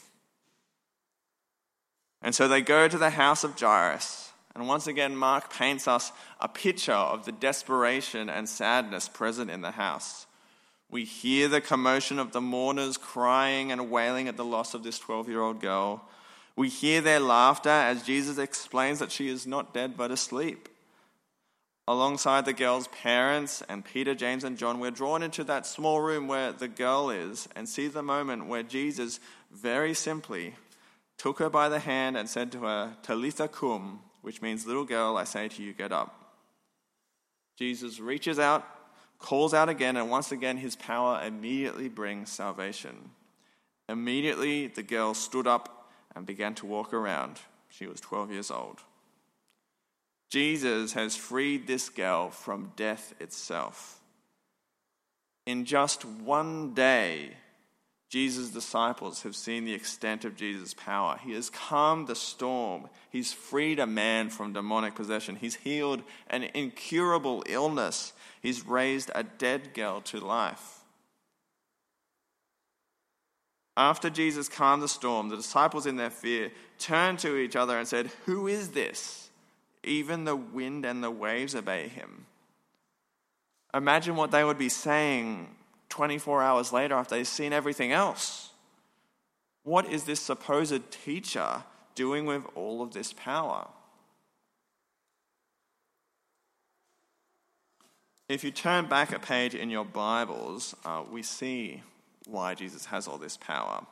And 2.22 2.34
so 2.34 2.48
they 2.48 2.62
go 2.62 2.88
to 2.88 2.98
the 2.98 3.12
house 3.12 3.44
of 3.44 3.60
Jairus. 3.60 4.31
And 4.56 4.68
once 4.68 4.88
again, 4.88 5.16
Mark 5.16 5.54
paints 5.54 5.88
us 5.88 6.12
a 6.40 6.48
picture 6.48 6.92
of 6.92 7.26
the 7.26 7.32
desperation 7.32 8.30
and 8.30 8.48
sadness 8.48 9.08
present 9.08 9.50
in 9.50 9.62
the 9.62 9.72
house. 9.72 10.26
We 10.90 11.06
hear 11.06 11.48
the 11.48 11.62
commotion 11.62 12.20
of 12.20 12.34
the 12.34 12.42
mourners 12.42 12.98
crying 12.98 13.72
and 13.72 13.90
wailing 13.90 14.28
at 14.28 14.36
the 14.36 14.44
loss 14.44 14.74
of 14.74 14.84
this 14.84 15.00
12 15.00 15.30
year 15.30 15.42
old 15.42 15.62
girl. 15.62 16.04
We 16.58 16.68
hear 16.68 17.00
their 17.00 17.22
laughter 17.22 17.70
as 17.70 18.04
Jesus 18.04 18.38
explains 18.38 19.00
that 19.00 19.12
she 19.12 19.30
is 19.30 19.48
not 19.48 19.74
dead 19.74 19.96
but 19.96 20.12
asleep. 20.12 20.68
Alongside 21.88 22.46
the 22.46 22.54
girl's 22.54 22.88
parents 22.90 23.64
and 23.68 23.86
Peter, 23.86 24.14
James, 24.14 24.44
and 24.44 24.58
John, 24.58 24.80
we're 24.80 24.92
drawn 24.92 25.24
into 25.24 25.44
that 25.46 25.66
small 25.66 26.02
room 26.02 26.28
where 26.28 26.52
the 26.52 26.68
girl 26.68 27.10
is 27.10 27.48
and 27.56 27.68
see 27.68 27.88
the 27.88 28.04
moment 28.04 28.48
where 28.48 28.64
Jesus 28.64 29.20
very 29.50 29.94
simply 29.94 30.56
took 31.18 31.40
her 31.40 31.50
by 31.50 31.70
the 31.70 31.80
hand 31.80 32.18
and 32.18 32.30
said 32.30 32.52
to 32.52 32.60
her, 32.60 32.96
Talitha 33.02 33.48
koum, 33.48 34.00
which 34.22 34.42
means, 34.42 34.66
little 34.66 34.86
girl, 34.86 35.18
I 35.18 35.24
say 35.24 35.48
to 35.48 35.64
you, 35.64 35.74
get 35.74 35.92
up. 35.92 36.18
Jesus 37.58 38.00
reaches 38.00 38.40
out, 38.40 38.66
calls 39.20 39.54
out 39.54 39.70
again, 39.70 39.98
and 39.98 40.10
once 40.10 40.32
again 40.32 40.58
his 40.58 40.76
power 40.76 41.22
immediately 41.24 41.90
brings 41.90 42.32
salvation. 42.32 43.12
Immediately 43.90 44.68
the 44.68 44.84
girl 44.84 45.14
stood 45.14 45.48
up 45.48 45.90
and 46.16 46.26
began 46.26 46.56
to 46.56 46.66
walk 46.66 46.94
around. 46.94 47.40
She 47.70 47.88
was 47.88 48.00
12 48.00 48.32
years 48.32 48.52
old. 48.52 48.80
Jesus 50.30 50.94
has 50.94 51.16
freed 51.16 51.68
this 51.68 51.90
girl 51.90 52.30
from 52.30 52.72
death 52.76 53.14
itself. 53.20 54.00
In 55.46 55.66
just 55.66 56.06
one 56.06 56.74
day, 56.74 57.34
Jesus' 58.12 58.50
disciples 58.50 59.24
have 59.24 59.38
seen 59.38 59.64
the 59.64 59.74
extent 59.74 60.26
of 60.26 60.36
Jesus' 60.36 60.74
power. 60.74 61.18
He 61.24 61.32
has 61.32 61.50
calmed 61.50 62.08
the 62.08 62.16
storm. 62.16 62.90
He's 63.10 63.32
freed 63.32 63.80
a 63.80 63.88
man 63.88 64.30
from 64.30 64.52
demonic 64.52 64.96
possession. 64.96 65.38
He's 65.38 65.56
healed 65.56 66.04
an 66.30 66.44
incurable 66.54 67.42
illness. 67.48 68.12
He's 68.42 68.68
raised 68.68 69.12
a 69.16 69.24
dead 69.24 69.74
girl 69.74 70.02
to 70.02 70.20
life. 70.20 70.82
After 73.78 74.10
Jesus 74.10 74.50
calmed 74.50 74.84
the 74.84 74.90
storm, 74.90 75.30
the 75.30 75.38
disciples, 75.38 75.86
in 75.86 75.96
their 75.96 76.10
fear, 76.10 76.52
turned 76.80 77.20
to 77.20 77.38
each 77.38 77.56
other 77.56 77.80
and 77.80 77.88
said, 77.88 78.12
Who 78.26 78.46
is 78.46 78.72
this? 78.72 79.30
Even 79.86 80.26
the 80.26 80.36
wind 80.36 80.84
and 80.84 81.02
the 81.02 81.10
waves 81.10 81.56
obey 81.56 81.88
him. 81.88 82.26
Imagine 83.74 84.18
what 84.18 84.32
they 84.32 84.44
would 84.44 84.58
be 84.58 84.68
saying 84.68 85.48
24 85.92 86.42
hours 86.42 86.74
later 86.74 86.96
after 86.96 87.16
they've 87.16 87.28
seen 87.28 87.54
everything 87.54 87.92
else. 87.92 88.50
What 89.64 89.86
is 89.86 90.06
this 90.06 90.20
supposed 90.20 90.90
teacher 90.90 91.64
doing 91.94 92.26
with 92.26 92.44
all 92.56 92.82
of 92.82 92.94
this 92.94 93.14
power? 93.14 93.68
If 98.28 98.44
you 98.44 98.52
turn 98.52 98.86
back 98.86 99.12
a 99.12 99.20
page 99.20 99.54
in 99.54 99.70
your 99.70 99.86
Bibles, 99.86 100.74
uh, 100.86 101.04
we 101.12 101.22
see 101.22 101.84
why 102.26 102.56
Jesus 102.56 102.86
has 102.86 103.08
all 103.08 103.18
this 103.18 103.38
power. 103.38 103.86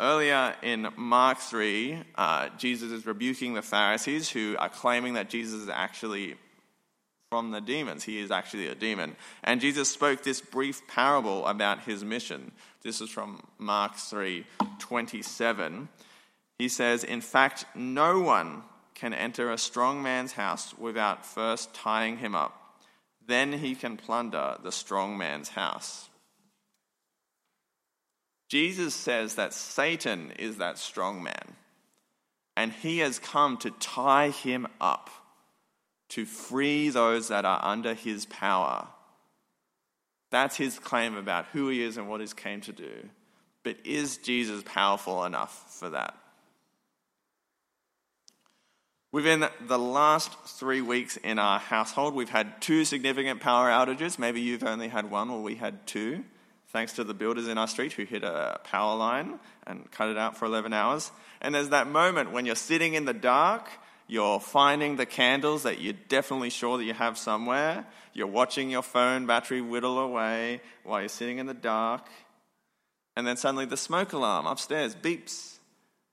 Earlier 0.00 0.56
in 0.62 0.88
Mark 0.96 1.38
3, 1.38 2.02
uh, 2.16 2.48
Jesus 2.58 2.90
is 2.90 3.06
rebuking 3.06 3.54
the 3.54 3.62
Pharisees 3.62 4.28
who 4.28 4.56
are 4.58 4.68
claiming 4.68 5.14
that 5.14 5.30
Jesus 5.30 5.62
is 5.62 5.68
actually 5.68 6.34
from 7.34 7.50
the 7.50 7.60
demons. 7.60 8.04
He 8.04 8.20
is 8.20 8.30
actually 8.30 8.68
a 8.68 8.76
demon. 8.76 9.16
And 9.42 9.60
Jesus 9.60 9.88
spoke 9.88 10.22
this 10.22 10.40
brief 10.40 10.86
parable 10.86 11.44
about 11.48 11.80
his 11.80 12.04
mission. 12.04 12.52
This 12.84 13.00
is 13.00 13.10
from 13.10 13.42
Mark 13.58 13.96
3 13.96 14.46
27. 14.78 15.88
He 16.60 16.68
says, 16.68 17.02
In 17.02 17.20
fact, 17.20 17.64
no 17.74 18.20
one 18.20 18.62
can 18.94 19.12
enter 19.12 19.50
a 19.50 19.58
strong 19.58 20.00
man's 20.00 20.34
house 20.34 20.78
without 20.78 21.26
first 21.26 21.74
tying 21.74 22.18
him 22.18 22.36
up. 22.36 22.78
Then 23.26 23.54
he 23.54 23.74
can 23.74 23.96
plunder 23.96 24.56
the 24.62 24.70
strong 24.70 25.18
man's 25.18 25.48
house. 25.48 26.08
Jesus 28.48 28.94
says 28.94 29.34
that 29.34 29.52
Satan 29.52 30.30
is 30.38 30.58
that 30.58 30.78
strong 30.78 31.20
man, 31.20 31.56
and 32.56 32.70
he 32.70 32.98
has 32.98 33.18
come 33.18 33.56
to 33.56 33.72
tie 33.72 34.30
him 34.30 34.68
up 34.80 35.10
to 36.10 36.24
free 36.24 36.90
those 36.90 37.28
that 37.28 37.44
are 37.44 37.60
under 37.62 37.94
his 37.94 38.26
power. 38.26 38.88
That's 40.30 40.56
his 40.56 40.78
claim 40.78 41.16
about 41.16 41.46
who 41.52 41.68
he 41.68 41.82
is 41.82 41.96
and 41.96 42.08
what 42.08 42.20
he 42.20 42.26
came 42.28 42.60
to 42.62 42.72
do. 42.72 43.08
But 43.62 43.76
is 43.84 44.18
Jesus 44.18 44.62
powerful 44.64 45.24
enough 45.24 45.78
for 45.78 45.90
that? 45.90 46.16
Within 49.14 49.46
the 49.68 49.78
last 49.78 50.32
three 50.44 50.80
weeks 50.80 51.16
in 51.16 51.38
our 51.38 51.60
household, 51.60 52.14
we've 52.14 52.28
had 52.28 52.60
two 52.60 52.84
significant 52.84 53.40
power 53.40 53.68
outages. 53.68 54.18
Maybe 54.18 54.40
you've 54.40 54.64
only 54.64 54.88
had 54.88 55.08
one, 55.08 55.30
or 55.30 55.40
we 55.40 55.54
had 55.54 55.86
two, 55.86 56.24
thanks 56.70 56.94
to 56.94 57.04
the 57.04 57.14
builders 57.14 57.46
in 57.46 57.56
our 57.56 57.68
street 57.68 57.92
who 57.92 58.02
hit 58.04 58.24
a 58.24 58.58
power 58.64 58.96
line 58.96 59.38
and 59.68 59.88
cut 59.92 60.08
it 60.08 60.18
out 60.18 60.36
for 60.36 60.46
11 60.46 60.72
hours. 60.72 61.12
And 61.40 61.54
there's 61.54 61.68
that 61.68 61.86
moment 61.86 62.32
when 62.32 62.44
you're 62.44 62.56
sitting 62.56 62.94
in 62.94 63.04
the 63.04 63.14
dark 63.14 63.68
you're 64.06 64.40
finding 64.40 64.96
the 64.96 65.06
candles 65.06 65.62
that 65.62 65.80
you're 65.80 65.94
definitely 66.08 66.50
sure 66.50 66.76
that 66.78 66.84
you 66.84 66.92
have 66.92 67.16
somewhere. 67.16 67.86
You're 68.12 68.26
watching 68.26 68.70
your 68.70 68.82
phone 68.82 69.26
battery 69.26 69.60
whittle 69.60 69.98
away 69.98 70.60
while 70.82 71.00
you're 71.00 71.08
sitting 71.08 71.38
in 71.38 71.46
the 71.46 71.54
dark. 71.54 72.08
And 73.16 73.26
then 73.26 73.36
suddenly 73.36 73.64
the 73.64 73.76
smoke 73.76 74.12
alarm 74.12 74.46
upstairs 74.46 74.94
beeps. 74.94 75.58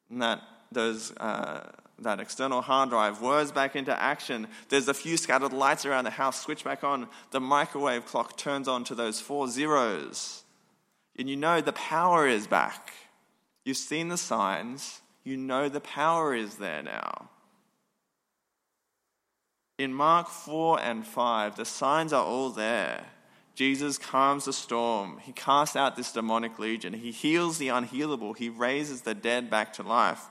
And 0.09 0.21
that, 0.21 0.41
those, 0.71 1.11
uh, 1.17 1.69
that 1.99 2.19
external 2.19 2.61
hard 2.61 2.89
drive 2.89 3.21
whirs 3.21 3.51
back 3.51 3.75
into 3.75 3.99
action. 4.01 4.47
There's 4.69 4.87
a 4.87 4.93
few 4.93 5.17
scattered 5.17 5.53
lights 5.53 5.85
around 5.85 6.05
the 6.05 6.11
house, 6.11 6.41
switch 6.41 6.63
back 6.63 6.83
on. 6.83 7.07
The 7.31 7.41
microwave 7.41 8.05
clock 8.05 8.37
turns 8.37 8.67
on 8.67 8.85
to 8.85 8.95
those 8.95 9.19
four 9.19 9.49
zeros. 9.49 10.43
And 11.17 11.29
you 11.29 11.35
know 11.35 11.59
the 11.59 11.73
power 11.73 12.25
is 12.25 12.47
back. 12.47 12.93
You've 13.65 13.77
seen 13.77 14.07
the 14.07 14.17
signs. 14.17 15.01
You 15.23 15.35
know 15.37 15.67
the 15.67 15.81
power 15.81 16.33
is 16.33 16.55
there 16.55 16.81
now. 16.81 17.29
In 19.81 19.95
Mark 19.95 20.29
4 20.29 20.79
and 20.79 21.07
5, 21.07 21.55
the 21.55 21.65
signs 21.65 22.13
are 22.13 22.23
all 22.23 22.51
there. 22.51 23.03
Jesus 23.55 23.97
calms 23.97 24.45
the 24.45 24.53
storm. 24.53 25.17
He 25.23 25.31
casts 25.31 25.75
out 25.75 25.95
this 25.95 26.11
demonic 26.11 26.59
legion. 26.59 26.93
He 26.93 27.09
heals 27.09 27.57
the 27.57 27.69
unhealable. 27.69 28.37
He 28.37 28.47
raises 28.47 29.01
the 29.01 29.15
dead 29.15 29.49
back 29.49 29.73
to 29.73 29.81
life. 29.81 30.27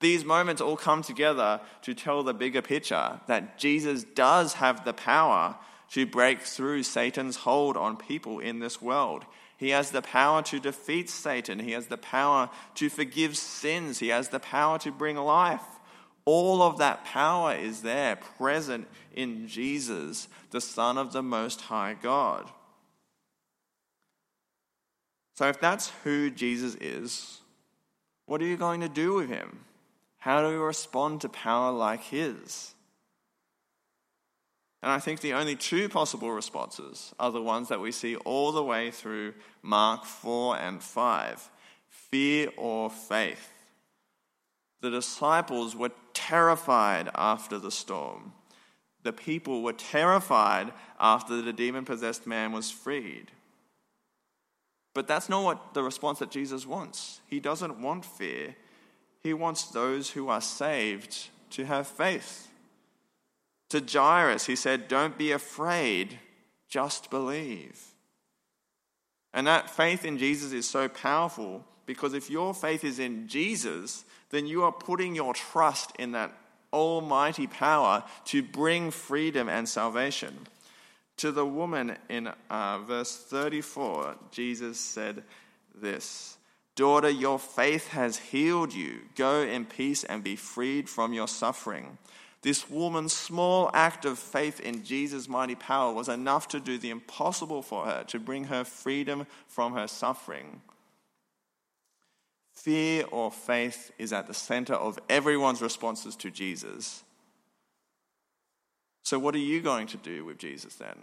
These 0.00 0.26
moments 0.26 0.60
all 0.60 0.76
come 0.76 1.00
together 1.00 1.62
to 1.80 1.94
tell 1.94 2.22
the 2.22 2.34
bigger 2.34 2.60
picture 2.60 3.18
that 3.28 3.58
Jesus 3.58 4.04
does 4.04 4.52
have 4.52 4.84
the 4.84 4.92
power 4.92 5.56
to 5.92 6.04
break 6.04 6.42
through 6.42 6.82
Satan's 6.82 7.36
hold 7.36 7.78
on 7.78 7.96
people 7.96 8.40
in 8.40 8.58
this 8.58 8.82
world. 8.82 9.24
He 9.56 9.70
has 9.70 9.90
the 9.90 10.02
power 10.02 10.42
to 10.42 10.60
defeat 10.60 11.08
Satan. 11.08 11.60
He 11.60 11.72
has 11.72 11.86
the 11.86 11.96
power 11.96 12.50
to 12.74 12.90
forgive 12.90 13.38
sins. 13.38 14.00
He 14.00 14.08
has 14.08 14.28
the 14.28 14.38
power 14.38 14.78
to 14.80 14.92
bring 14.92 15.16
life. 15.16 15.64
All 16.26 16.60
of 16.60 16.78
that 16.78 17.04
power 17.04 17.54
is 17.54 17.80
there, 17.80 18.16
present 18.16 18.86
in 19.14 19.48
Jesus, 19.48 20.28
the 20.50 20.60
Son 20.60 20.98
of 20.98 21.12
the 21.12 21.22
Most 21.22 21.62
High 21.62 21.96
God. 22.00 22.50
So, 25.34 25.48
if 25.48 25.60
that's 25.60 25.92
who 26.04 26.30
Jesus 26.30 26.74
is, 26.80 27.40
what 28.26 28.42
are 28.42 28.46
you 28.46 28.56
going 28.56 28.80
to 28.80 28.88
do 28.88 29.14
with 29.14 29.28
him? 29.28 29.60
How 30.18 30.42
do 30.42 30.48
we 30.48 30.56
respond 30.56 31.20
to 31.20 31.28
power 31.28 31.70
like 31.70 32.02
his? 32.02 32.74
And 34.82 34.90
I 34.92 34.98
think 34.98 35.20
the 35.20 35.34
only 35.34 35.56
two 35.56 35.88
possible 35.88 36.30
responses 36.30 37.14
are 37.18 37.30
the 37.30 37.42
ones 37.42 37.68
that 37.68 37.80
we 37.80 37.92
see 37.92 38.16
all 38.16 38.52
the 38.52 38.62
way 38.62 38.90
through 38.90 39.34
Mark 39.62 40.04
4 40.04 40.58
and 40.58 40.82
5 40.82 41.50
fear 41.88 42.50
or 42.56 42.90
faith. 42.90 43.55
The 44.80 44.90
disciples 44.90 45.74
were 45.74 45.92
terrified 46.14 47.10
after 47.14 47.58
the 47.58 47.70
storm. 47.70 48.32
The 49.02 49.12
people 49.12 49.62
were 49.62 49.72
terrified 49.72 50.72
after 50.98 51.40
the 51.40 51.52
demon 51.52 51.84
possessed 51.84 52.26
man 52.26 52.52
was 52.52 52.70
freed. 52.70 53.30
But 54.94 55.06
that's 55.06 55.28
not 55.28 55.44
what 55.44 55.74
the 55.74 55.82
response 55.82 56.20
that 56.20 56.30
Jesus 56.30 56.66
wants. 56.66 57.20
He 57.28 57.38
doesn't 57.38 57.80
want 57.80 58.04
fear, 58.04 58.56
he 59.22 59.34
wants 59.34 59.66
those 59.66 60.10
who 60.10 60.28
are 60.28 60.40
saved 60.40 61.28
to 61.50 61.64
have 61.64 61.86
faith. 61.86 62.48
To 63.70 63.80
Jairus, 63.80 64.46
he 64.46 64.56
said, 64.56 64.88
Don't 64.88 65.18
be 65.18 65.32
afraid, 65.32 66.18
just 66.68 67.10
believe. 67.10 67.80
And 69.34 69.46
that 69.46 69.68
faith 69.68 70.04
in 70.04 70.18
Jesus 70.18 70.52
is 70.52 70.68
so 70.68 70.88
powerful 70.88 71.64
because 71.84 72.14
if 72.14 72.30
your 72.30 72.54
faith 72.54 72.84
is 72.84 72.98
in 72.98 73.28
Jesus, 73.28 74.04
then 74.36 74.46
you 74.46 74.64
are 74.64 74.72
putting 74.72 75.14
your 75.14 75.32
trust 75.32 75.92
in 75.98 76.12
that 76.12 76.30
almighty 76.70 77.46
power 77.46 78.04
to 78.26 78.42
bring 78.42 78.90
freedom 78.90 79.48
and 79.48 79.66
salvation. 79.66 80.46
To 81.18 81.32
the 81.32 81.46
woman 81.46 81.96
in 82.10 82.30
uh, 82.50 82.78
verse 82.80 83.16
34, 83.16 84.16
Jesus 84.30 84.78
said 84.78 85.24
this 85.74 86.36
Daughter, 86.74 87.08
your 87.08 87.38
faith 87.38 87.88
has 87.88 88.18
healed 88.18 88.74
you. 88.74 89.00
Go 89.14 89.40
in 89.40 89.64
peace 89.64 90.04
and 90.04 90.22
be 90.22 90.36
freed 90.36 90.90
from 90.90 91.14
your 91.14 91.28
suffering. 91.28 91.96
This 92.42 92.68
woman's 92.68 93.14
small 93.14 93.70
act 93.72 94.04
of 94.04 94.18
faith 94.18 94.60
in 94.60 94.84
Jesus' 94.84 95.28
mighty 95.28 95.54
power 95.54 95.94
was 95.94 96.10
enough 96.10 96.46
to 96.48 96.60
do 96.60 96.76
the 96.76 96.90
impossible 96.90 97.62
for 97.62 97.86
her, 97.86 98.04
to 98.08 98.20
bring 98.20 98.44
her 98.44 98.64
freedom 98.64 99.26
from 99.48 99.72
her 99.72 99.88
suffering. 99.88 100.60
Fear 102.66 103.04
or 103.12 103.30
faith 103.30 103.92
is 103.96 104.12
at 104.12 104.26
the 104.26 104.34
center 104.34 104.74
of 104.74 104.98
everyone's 105.08 105.62
responses 105.62 106.16
to 106.16 106.32
Jesus. 106.32 107.04
So, 109.04 109.20
what 109.20 109.36
are 109.36 109.38
you 109.38 109.60
going 109.60 109.86
to 109.86 109.96
do 109.96 110.24
with 110.24 110.38
Jesus 110.38 110.74
then? 110.74 110.98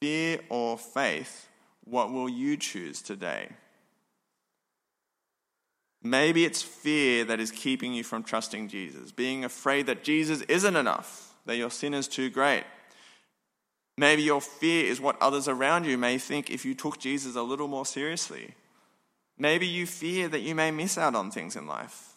Fear 0.00 0.40
or 0.48 0.78
faith? 0.78 1.50
What 1.84 2.10
will 2.10 2.30
you 2.30 2.56
choose 2.56 3.02
today? 3.02 3.50
Maybe 6.02 6.46
it's 6.46 6.62
fear 6.62 7.26
that 7.26 7.38
is 7.38 7.50
keeping 7.50 7.92
you 7.92 8.02
from 8.02 8.22
trusting 8.22 8.68
Jesus, 8.68 9.12
being 9.12 9.44
afraid 9.44 9.84
that 9.88 10.04
Jesus 10.04 10.40
isn't 10.40 10.74
enough, 10.74 11.34
that 11.44 11.58
your 11.58 11.70
sin 11.70 11.92
is 11.92 12.08
too 12.08 12.30
great. 12.30 12.64
Maybe 13.98 14.22
your 14.22 14.40
fear 14.40 14.86
is 14.86 15.02
what 15.02 15.20
others 15.20 15.48
around 15.48 15.84
you 15.84 15.98
may 15.98 16.16
think 16.16 16.48
if 16.48 16.64
you 16.64 16.74
took 16.74 16.98
Jesus 16.98 17.36
a 17.36 17.42
little 17.42 17.68
more 17.68 17.84
seriously. 17.84 18.54
Maybe 19.38 19.66
you 19.66 19.86
fear 19.86 20.28
that 20.28 20.40
you 20.40 20.54
may 20.54 20.70
miss 20.70 20.96
out 20.96 21.14
on 21.14 21.30
things 21.30 21.56
in 21.56 21.66
life. 21.66 22.14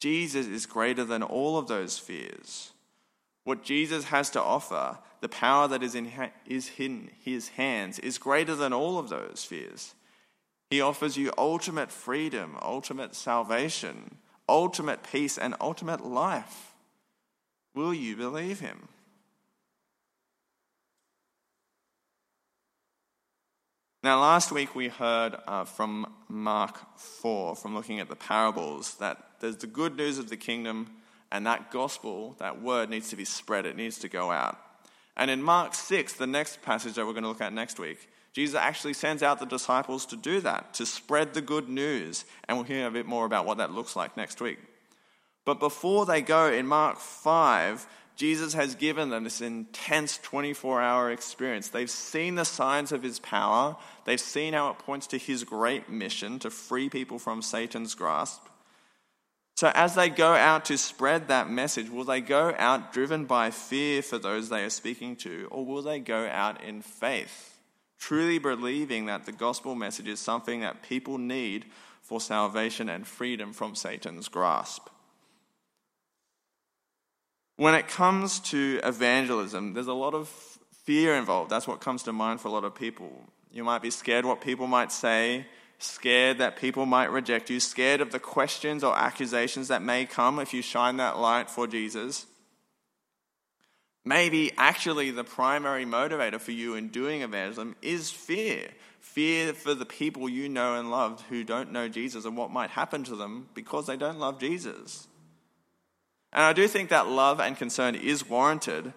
Jesus 0.00 0.46
is 0.46 0.66
greater 0.66 1.04
than 1.04 1.22
all 1.22 1.58
of 1.58 1.68
those 1.68 1.98
fears. 1.98 2.72
What 3.44 3.62
Jesus 3.62 4.04
has 4.04 4.30
to 4.30 4.42
offer, 4.42 4.98
the 5.20 5.28
power 5.28 5.68
that 5.68 5.82
is 5.82 5.94
in 5.94 6.10
is 6.46 6.70
in 6.78 7.10
his 7.22 7.48
hands, 7.50 7.98
is 7.98 8.18
greater 8.18 8.54
than 8.54 8.72
all 8.72 8.98
of 8.98 9.08
those 9.08 9.44
fears. 9.44 9.94
He 10.70 10.80
offers 10.80 11.16
you 11.16 11.32
ultimate 11.38 11.90
freedom, 11.90 12.56
ultimate 12.60 13.14
salvation, 13.14 14.16
ultimate 14.48 15.02
peace, 15.02 15.38
and 15.38 15.54
ultimate 15.60 16.04
life. 16.04 16.74
Will 17.74 17.94
you 17.94 18.16
believe 18.16 18.60
him? 18.60 18.88
Now, 24.06 24.20
last 24.20 24.52
week 24.52 24.76
we 24.76 24.86
heard 24.86 25.34
uh, 25.48 25.64
from 25.64 26.06
Mark 26.28 26.78
4, 26.96 27.56
from 27.56 27.74
looking 27.74 27.98
at 27.98 28.08
the 28.08 28.14
parables, 28.14 28.94
that 28.98 29.30
there's 29.40 29.56
the 29.56 29.66
good 29.66 29.96
news 29.96 30.18
of 30.18 30.28
the 30.28 30.36
kingdom, 30.36 30.92
and 31.32 31.44
that 31.44 31.72
gospel, 31.72 32.36
that 32.38 32.62
word, 32.62 32.88
needs 32.88 33.08
to 33.08 33.16
be 33.16 33.24
spread, 33.24 33.66
it 33.66 33.74
needs 33.74 33.98
to 33.98 34.08
go 34.08 34.30
out. 34.30 34.60
And 35.16 35.28
in 35.28 35.42
Mark 35.42 35.74
6, 35.74 36.12
the 36.12 36.26
next 36.28 36.62
passage 36.62 36.94
that 36.94 37.04
we're 37.04 37.14
going 37.14 37.24
to 37.24 37.28
look 37.28 37.40
at 37.40 37.52
next 37.52 37.80
week, 37.80 38.08
Jesus 38.32 38.54
actually 38.54 38.92
sends 38.92 39.24
out 39.24 39.40
the 39.40 39.44
disciples 39.44 40.06
to 40.06 40.16
do 40.16 40.40
that, 40.42 40.72
to 40.74 40.86
spread 40.86 41.34
the 41.34 41.42
good 41.42 41.68
news. 41.68 42.26
And 42.46 42.56
we'll 42.56 42.64
hear 42.64 42.86
a 42.86 42.92
bit 42.92 43.06
more 43.06 43.26
about 43.26 43.44
what 43.44 43.58
that 43.58 43.72
looks 43.72 43.96
like 43.96 44.16
next 44.16 44.40
week. 44.40 44.60
But 45.44 45.58
before 45.58 46.06
they 46.06 46.22
go, 46.22 46.52
in 46.52 46.68
Mark 46.68 47.00
5, 47.00 47.84
Jesus 48.16 48.54
has 48.54 48.74
given 48.74 49.10
them 49.10 49.24
this 49.24 49.40
intense 49.40 50.18
24 50.18 50.80
hour 50.80 51.10
experience. 51.10 51.68
They've 51.68 51.90
seen 51.90 52.34
the 52.34 52.44
signs 52.44 52.90
of 52.90 53.02
his 53.02 53.18
power, 53.18 53.76
they've 54.04 54.20
seen 54.20 54.54
how 54.54 54.70
it 54.70 54.78
points 54.78 55.06
to 55.08 55.18
his 55.18 55.44
great 55.44 55.88
mission 55.88 56.38
to 56.40 56.50
free 56.50 56.88
people 56.88 57.18
from 57.18 57.42
Satan's 57.42 57.94
grasp. 57.94 58.42
So, 59.54 59.70
as 59.74 59.94
they 59.94 60.10
go 60.10 60.34
out 60.34 60.66
to 60.66 60.76
spread 60.76 61.28
that 61.28 61.48
message, 61.48 61.88
will 61.88 62.04
they 62.04 62.20
go 62.20 62.54
out 62.58 62.92
driven 62.92 63.24
by 63.24 63.50
fear 63.50 64.02
for 64.02 64.18
those 64.18 64.48
they 64.48 64.64
are 64.64 64.70
speaking 64.70 65.16
to, 65.16 65.48
or 65.50 65.64
will 65.64 65.82
they 65.82 65.98
go 65.98 66.26
out 66.26 66.62
in 66.62 66.82
faith? 66.82 67.56
truly 67.98 68.38
believing 68.38 69.06
that 69.06 69.26
the 69.26 69.32
gospel 69.32 69.74
message 69.74 70.08
is 70.08 70.20
something 70.20 70.60
that 70.60 70.82
people 70.82 71.18
need 71.18 71.66
for 72.02 72.20
salvation 72.20 72.88
and 72.88 73.06
freedom 73.06 73.52
from 73.52 73.74
Satan's 73.74 74.28
grasp. 74.28 74.88
When 77.56 77.74
it 77.74 77.88
comes 77.88 78.40
to 78.40 78.80
evangelism, 78.84 79.72
there's 79.72 79.86
a 79.86 79.94
lot 79.94 80.14
of 80.14 80.28
fear 80.84 81.14
involved. 81.16 81.50
That's 81.50 81.66
what 81.66 81.80
comes 81.80 82.02
to 82.04 82.12
mind 82.12 82.40
for 82.40 82.48
a 82.48 82.50
lot 82.50 82.64
of 82.64 82.74
people. 82.74 83.10
You 83.50 83.64
might 83.64 83.80
be 83.80 83.90
scared 83.90 84.26
what 84.26 84.42
people 84.42 84.66
might 84.66 84.92
say, 84.92 85.46
scared 85.78 86.38
that 86.38 86.56
people 86.56 86.84
might 86.84 87.10
reject 87.10 87.48
you, 87.48 87.58
scared 87.58 88.02
of 88.02 88.12
the 88.12 88.20
questions 88.20 88.84
or 88.84 88.96
accusations 88.96 89.68
that 89.68 89.82
may 89.82 90.04
come 90.04 90.38
if 90.38 90.52
you 90.52 90.60
shine 90.60 90.98
that 90.98 91.18
light 91.18 91.48
for 91.48 91.66
Jesus. 91.66 92.26
Maybe 94.04 94.52
actually 94.56 95.10
the 95.10 95.24
primary 95.24 95.84
motivator 95.84 96.38
for 96.38 96.52
you 96.52 96.74
in 96.74 96.88
doing 96.88 97.22
evangelism 97.22 97.74
is 97.82 98.10
fear. 98.10 98.68
Fear 99.00 99.54
for 99.54 99.74
the 99.74 99.86
people 99.86 100.28
you 100.28 100.48
know 100.48 100.78
and 100.78 100.90
love 100.90 101.24
who 101.28 101.42
don't 101.42 101.72
know 101.72 101.88
Jesus 101.88 102.24
and 102.26 102.36
what 102.36 102.52
might 102.52 102.70
happen 102.70 103.02
to 103.04 103.16
them 103.16 103.48
because 103.54 103.86
they 103.86 103.96
don't 103.96 104.18
love 104.18 104.38
Jesus. 104.38 105.08
And 106.32 106.44
I 106.44 106.52
do 106.52 106.68
think 106.68 106.90
that 106.90 107.08
love 107.08 107.40
and 107.40 107.56
concern 107.56 107.94
is 107.94 108.28
warranted, 108.28 108.92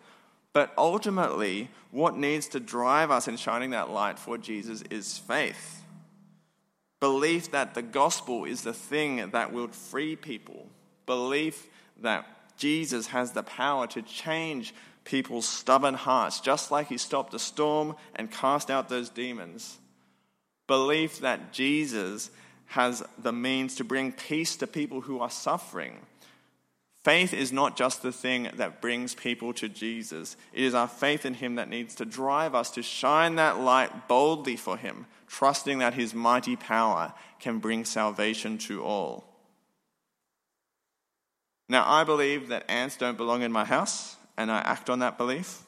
but 0.53 0.73
ultimately, 0.77 1.69
what 1.91 2.17
needs 2.17 2.47
to 2.49 2.59
drive 2.59 3.11
us 3.11 3.27
in 3.27 3.37
shining 3.37 3.69
that 3.71 3.89
light 3.89 4.19
for 4.19 4.37
Jesus 4.37 4.83
is 4.89 5.17
faith. 5.17 5.83
Belief 6.99 7.51
that 7.51 7.75
the 7.75 7.81
gospel 7.81 8.45
is 8.45 8.63
the 8.63 8.73
thing 8.73 9.29
that 9.29 9.53
will 9.53 9.69
free 9.69 10.15
people. 10.15 10.67
Belief 11.05 11.67
that 12.01 12.25
Jesus 12.57 13.07
has 13.07 13.31
the 13.31 13.43
power 13.43 13.87
to 13.87 14.01
change 14.01 14.73
people's 15.05 15.47
stubborn 15.47 15.93
hearts, 15.93 16.41
just 16.41 16.71
like 16.71 16.87
he 16.87 16.97
stopped 16.97 17.31
the 17.31 17.39
storm 17.39 17.95
and 18.15 18.29
cast 18.29 18.69
out 18.69 18.89
those 18.89 19.09
demons. 19.09 19.79
Belief 20.67 21.19
that 21.21 21.53
Jesus 21.53 22.29
has 22.67 23.01
the 23.17 23.31
means 23.31 23.75
to 23.75 23.83
bring 23.83 24.11
peace 24.11 24.57
to 24.57 24.67
people 24.67 25.01
who 25.01 25.19
are 25.19 25.29
suffering. 25.29 25.97
Faith 27.03 27.33
is 27.33 27.53
not 27.53 27.77
just 27.77 28.01
the 28.01 28.11
thing 28.11 28.49
that 28.55 28.81
brings 28.81 29.15
people 29.15 29.53
to 29.53 29.69
Jesus. 29.69 30.35
It 30.51 30.63
is 30.63 30.73
our 30.73 30.87
faith 30.87 31.25
in 31.25 31.33
Him 31.33 31.55
that 31.55 31.69
needs 31.69 31.95
to 31.95 32.05
drive 32.05 32.53
us 32.53 32.71
to 32.71 32.83
shine 32.83 33.35
that 33.35 33.59
light 33.59 34.09
boldly 34.09 34.57
for 34.57 34.75
Him, 34.75 35.05
trusting 35.27 35.79
that 35.79 35.93
His 35.93 36.13
mighty 36.13 36.57
power 36.57 37.13
can 37.39 37.59
bring 37.59 37.85
salvation 37.85 38.57
to 38.59 38.83
all. 38.83 39.23
Now, 41.69 41.89
I 41.89 42.03
believe 42.03 42.49
that 42.49 42.69
ants 42.69 42.97
don't 42.97 43.17
belong 43.17 43.43
in 43.43 43.51
my 43.51 43.63
house, 43.63 44.17
and 44.37 44.51
I 44.51 44.59
act 44.59 44.89
on 44.89 44.99
that 44.99 45.17
belief. 45.17 45.63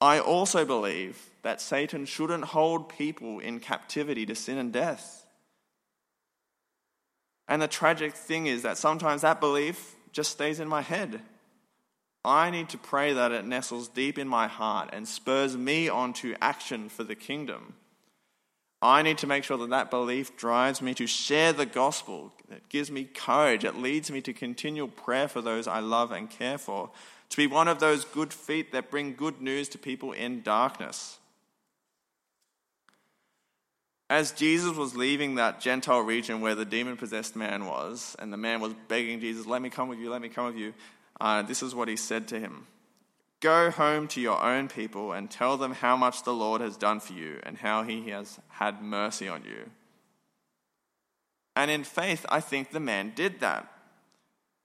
I 0.00 0.18
also 0.18 0.64
believe 0.64 1.30
that 1.42 1.60
Satan 1.60 2.04
shouldn't 2.04 2.44
hold 2.44 2.88
people 2.88 3.38
in 3.38 3.60
captivity 3.60 4.26
to 4.26 4.34
sin 4.34 4.58
and 4.58 4.72
death. 4.72 5.24
And 7.46 7.60
the 7.60 7.68
tragic 7.68 8.14
thing 8.14 8.46
is 8.46 8.62
that 8.62 8.78
sometimes 8.78 9.22
that 9.22 9.40
belief 9.40 9.96
just 10.12 10.32
stays 10.32 10.60
in 10.60 10.68
my 10.68 10.82
head. 10.82 11.20
I 12.24 12.50
need 12.50 12.68
to 12.70 12.78
pray 12.78 13.12
that 13.14 13.32
it 13.32 13.46
nestles 13.46 13.88
deep 13.88 14.18
in 14.18 14.28
my 14.28 14.46
heart 14.46 14.90
and 14.92 15.08
spurs 15.08 15.56
me 15.56 15.88
on 15.88 16.12
to 16.14 16.36
action 16.40 16.88
for 16.88 17.02
the 17.02 17.14
kingdom. 17.14 17.74
I 18.82 19.02
need 19.02 19.18
to 19.18 19.26
make 19.26 19.44
sure 19.44 19.58
that 19.58 19.70
that 19.70 19.90
belief 19.90 20.36
drives 20.36 20.80
me 20.80 20.94
to 20.94 21.06
share 21.06 21.52
the 21.52 21.66
gospel. 21.66 22.32
It 22.50 22.68
gives 22.68 22.90
me 22.90 23.04
courage. 23.04 23.64
It 23.64 23.76
leads 23.76 24.10
me 24.10 24.20
to 24.22 24.32
continual 24.32 24.88
prayer 24.88 25.28
for 25.28 25.42
those 25.42 25.66
I 25.66 25.80
love 25.80 26.12
and 26.12 26.30
care 26.30 26.58
for. 26.58 26.90
To 27.30 27.36
be 27.36 27.46
one 27.46 27.68
of 27.68 27.78
those 27.78 28.04
good 28.04 28.32
feet 28.32 28.72
that 28.72 28.90
bring 28.90 29.14
good 29.14 29.40
news 29.40 29.68
to 29.70 29.78
people 29.78 30.12
in 30.12 30.42
darkness. 30.42 31.19
As 34.10 34.32
Jesus 34.32 34.76
was 34.76 34.96
leaving 34.96 35.36
that 35.36 35.60
Gentile 35.60 36.00
region 36.00 36.40
where 36.40 36.56
the 36.56 36.64
demon 36.64 36.96
possessed 36.96 37.36
man 37.36 37.66
was, 37.66 38.16
and 38.18 38.32
the 38.32 38.36
man 38.36 38.60
was 38.60 38.74
begging 38.88 39.20
Jesus, 39.20 39.46
Let 39.46 39.62
me 39.62 39.70
come 39.70 39.88
with 39.88 40.00
you, 40.00 40.10
let 40.10 40.20
me 40.20 40.28
come 40.28 40.46
with 40.46 40.56
you, 40.56 40.74
uh, 41.20 41.42
this 41.42 41.62
is 41.62 41.76
what 41.76 41.86
he 41.86 41.94
said 41.94 42.26
to 42.28 42.40
him 42.40 42.66
Go 43.38 43.70
home 43.70 44.08
to 44.08 44.20
your 44.20 44.42
own 44.42 44.66
people 44.66 45.12
and 45.12 45.30
tell 45.30 45.56
them 45.56 45.72
how 45.72 45.96
much 45.96 46.24
the 46.24 46.34
Lord 46.34 46.60
has 46.60 46.76
done 46.76 46.98
for 46.98 47.12
you 47.12 47.38
and 47.44 47.56
how 47.56 47.84
he 47.84 48.10
has 48.10 48.40
had 48.48 48.82
mercy 48.82 49.28
on 49.28 49.44
you. 49.44 49.70
And 51.54 51.70
in 51.70 51.84
faith, 51.84 52.26
I 52.28 52.40
think 52.40 52.70
the 52.70 52.80
man 52.80 53.12
did 53.14 53.38
that. 53.40 53.72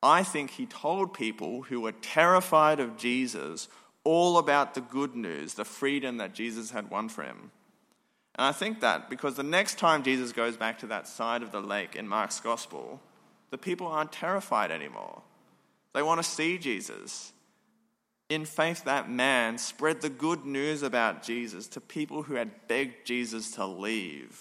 I 0.01 0.23
think 0.23 0.51
he 0.51 0.65
told 0.65 1.13
people 1.13 1.61
who 1.63 1.81
were 1.81 1.91
terrified 1.91 2.79
of 2.79 2.97
Jesus 2.97 3.69
all 4.03 4.39
about 4.39 4.73
the 4.73 4.81
good 4.81 5.15
news, 5.15 5.53
the 5.53 5.65
freedom 5.65 6.17
that 6.17 6.33
Jesus 6.33 6.71
had 6.71 6.89
won 6.89 7.09
for 7.09 7.23
him. 7.23 7.51
And 8.37 8.45
I 8.45 8.51
think 8.51 8.81
that 8.81 9.09
because 9.09 9.35
the 9.35 9.43
next 9.43 9.79
time 9.79 10.03
Jesus 10.03 10.33
goes 10.33 10.57
back 10.57 10.79
to 10.79 10.87
that 10.87 11.07
side 11.07 11.41
of 11.41 11.51
the 11.51 11.61
lake 11.61 11.95
in 11.95 12.07
Mark's 12.07 12.39
gospel, 12.39 12.99
the 13.49 13.57
people 13.57 13.87
aren't 13.87 14.11
terrified 14.11 14.71
anymore. 14.71 15.21
They 15.93 16.01
want 16.01 16.21
to 16.21 16.29
see 16.29 16.57
Jesus. 16.57 17.31
In 18.27 18.43
faith, 18.43 18.83
that 18.83 19.09
man 19.09 19.57
spread 19.57 20.01
the 20.01 20.09
good 20.09 20.45
news 20.45 20.83
about 20.83 21.23
Jesus 21.23 21.67
to 21.69 21.81
people 21.81 22.23
who 22.23 22.33
had 22.33 22.67
begged 22.67 23.05
Jesus 23.05 23.51
to 23.51 23.65
leave. 23.65 24.37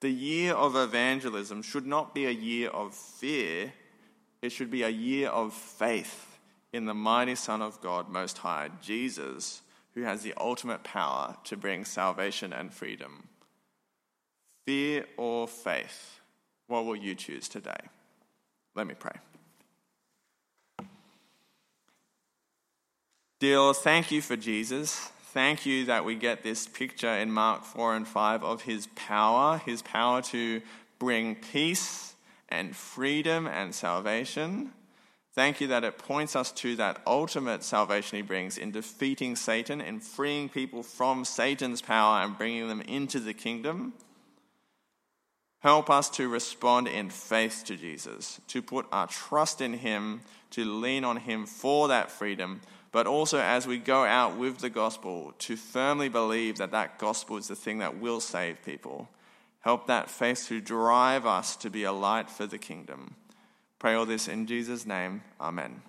The 0.00 0.10
year 0.10 0.52
of 0.52 0.76
evangelism 0.76 1.62
should 1.62 1.86
not 1.86 2.14
be 2.14 2.26
a 2.26 2.30
year 2.30 2.68
of 2.68 2.94
fear, 2.94 3.72
it 4.42 4.50
should 4.50 4.70
be 4.70 4.82
a 4.82 4.88
year 4.88 5.28
of 5.28 5.54
faith 5.54 6.38
in 6.72 6.84
the 6.84 6.94
mighty 6.94 7.34
Son 7.34 7.62
of 7.62 7.80
God 7.80 8.08
Most 8.08 8.38
High, 8.38 8.70
Jesus 8.80 9.62
who 9.94 10.02
has 10.02 10.22
the 10.22 10.34
ultimate 10.38 10.82
power 10.82 11.36
to 11.44 11.56
bring 11.56 11.84
salvation 11.84 12.52
and 12.52 12.72
freedom. 12.72 13.28
Fear 14.66 15.06
or 15.16 15.48
faith? 15.48 16.20
What 16.66 16.84
will 16.84 16.96
you 16.96 17.14
choose 17.14 17.48
today? 17.48 17.80
Let 18.74 18.86
me 18.86 18.94
pray. 18.94 19.12
Dear 23.40 23.58
Lord, 23.58 23.76
thank 23.76 24.12
you 24.12 24.22
for 24.22 24.36
Jesus. 24.36 25.10
Thank 25.32 25.66
you 25.66 25.86
that 25.86 26.04
we 26.04 26.14
get 26.14 26.42
this 26.42 26.68
picture 26.68 27.08
in 27.10 27.32
Mark 27.32 27.64
4 27.64 27.96
and 27.96 28.06
5 28.06 28.44
of 28.44 28.62
his 28.62 28.86
power, 28.94 29.58
his 29.58 29.82
power 29.82 30.22
to 30.22 30.62
bring 30.98 31.34
peace 31.34 32.14
and 32.48 32.76
freedom 32.76 33.46
and 33.46 33.74
salvation. 33.74 34.72
Thank 35.34 35.62
you 35.62 35.68
that 35.68 35.84
it 35.84 35.96
points 35.96 36.36
us 36.36 36.52
to 36.52 36.76
that 36.76 37.00
ultimate 37.06 37.62
salvation 37.62 38.16
he 38.16 38.22
brings 38.22 38.58
in 38.58 38.70
defeating 38.70 39.34
Satan 39.34 39.80
and 39.80 40.02
freeing 40.02 40.50
people 40.50 40.82
from 40.82 41.24
Satan's 41.24 41.80
power 41.80 42.22
and 42.22 42.36
bringing 42.36 42.68
them 42.68 42.82
into 42.82 43.18
the 43.18 43.32
kingdom. 43.32 43.94
Help 45.60 45.88
us 45.88 46.10
to 46.10 46.28
respond 46.28 46.86
in 46.86 47.08
faith 47.08 47.62
to 47.66 47.76
Jesus, 47.76 48.40
to 48.48 48.60
put 48.60 48.84
our 48.92 49.06
trust 49.06 49.62
in 49.62 49.72
him, 49.74 50.20
to 50.50 50.64
lean 50.66 51.02
on 51.02 51.16
him 51.16 51.46
for 51.46 51.88
that 51.88 52.10
freedom, 52.10 52.60
but 52.90 53.06
also 53.06 53.38
as 53.38 53.66
we 53.66 53.78
go 53.78 54.04
out 54.04 54.36
with 54.36 54.58
the 54.58 54.68
gospel, 54.68 55.32
to 55.38 55.56
firmly 55.56 56.10
believe 56.10 56.58
that 56.58 56.72
that 56.72 56.98
gospel 56.98 57.38
is 57.38 57.48
the 57.48 57.56
thing 57.56 57.78
that 57.78 57.98
will 57.98 58.20
save 58.20 58.62
people. 58.62 59.08
Help 59.60 59.86
that 59.86 60.10
faith 60.10 60.46
to 60.48 60.60
drive 60.60 61.24
us 61.24 61.56
to 61.56 61.70
be 61.70 61.84
a 61.84 61.92
light 61.92 62.28
for 62.28 62.44
the 62.44 62.58
kingdom. 62.58 63.14
Pray 63.82 63.94
all 63.94 64.06
this 64.06 64.28
in 64.28 64.46
Jesus' 64.46 64.86
name. 64.86 65.22
Amen. 65.40 65.82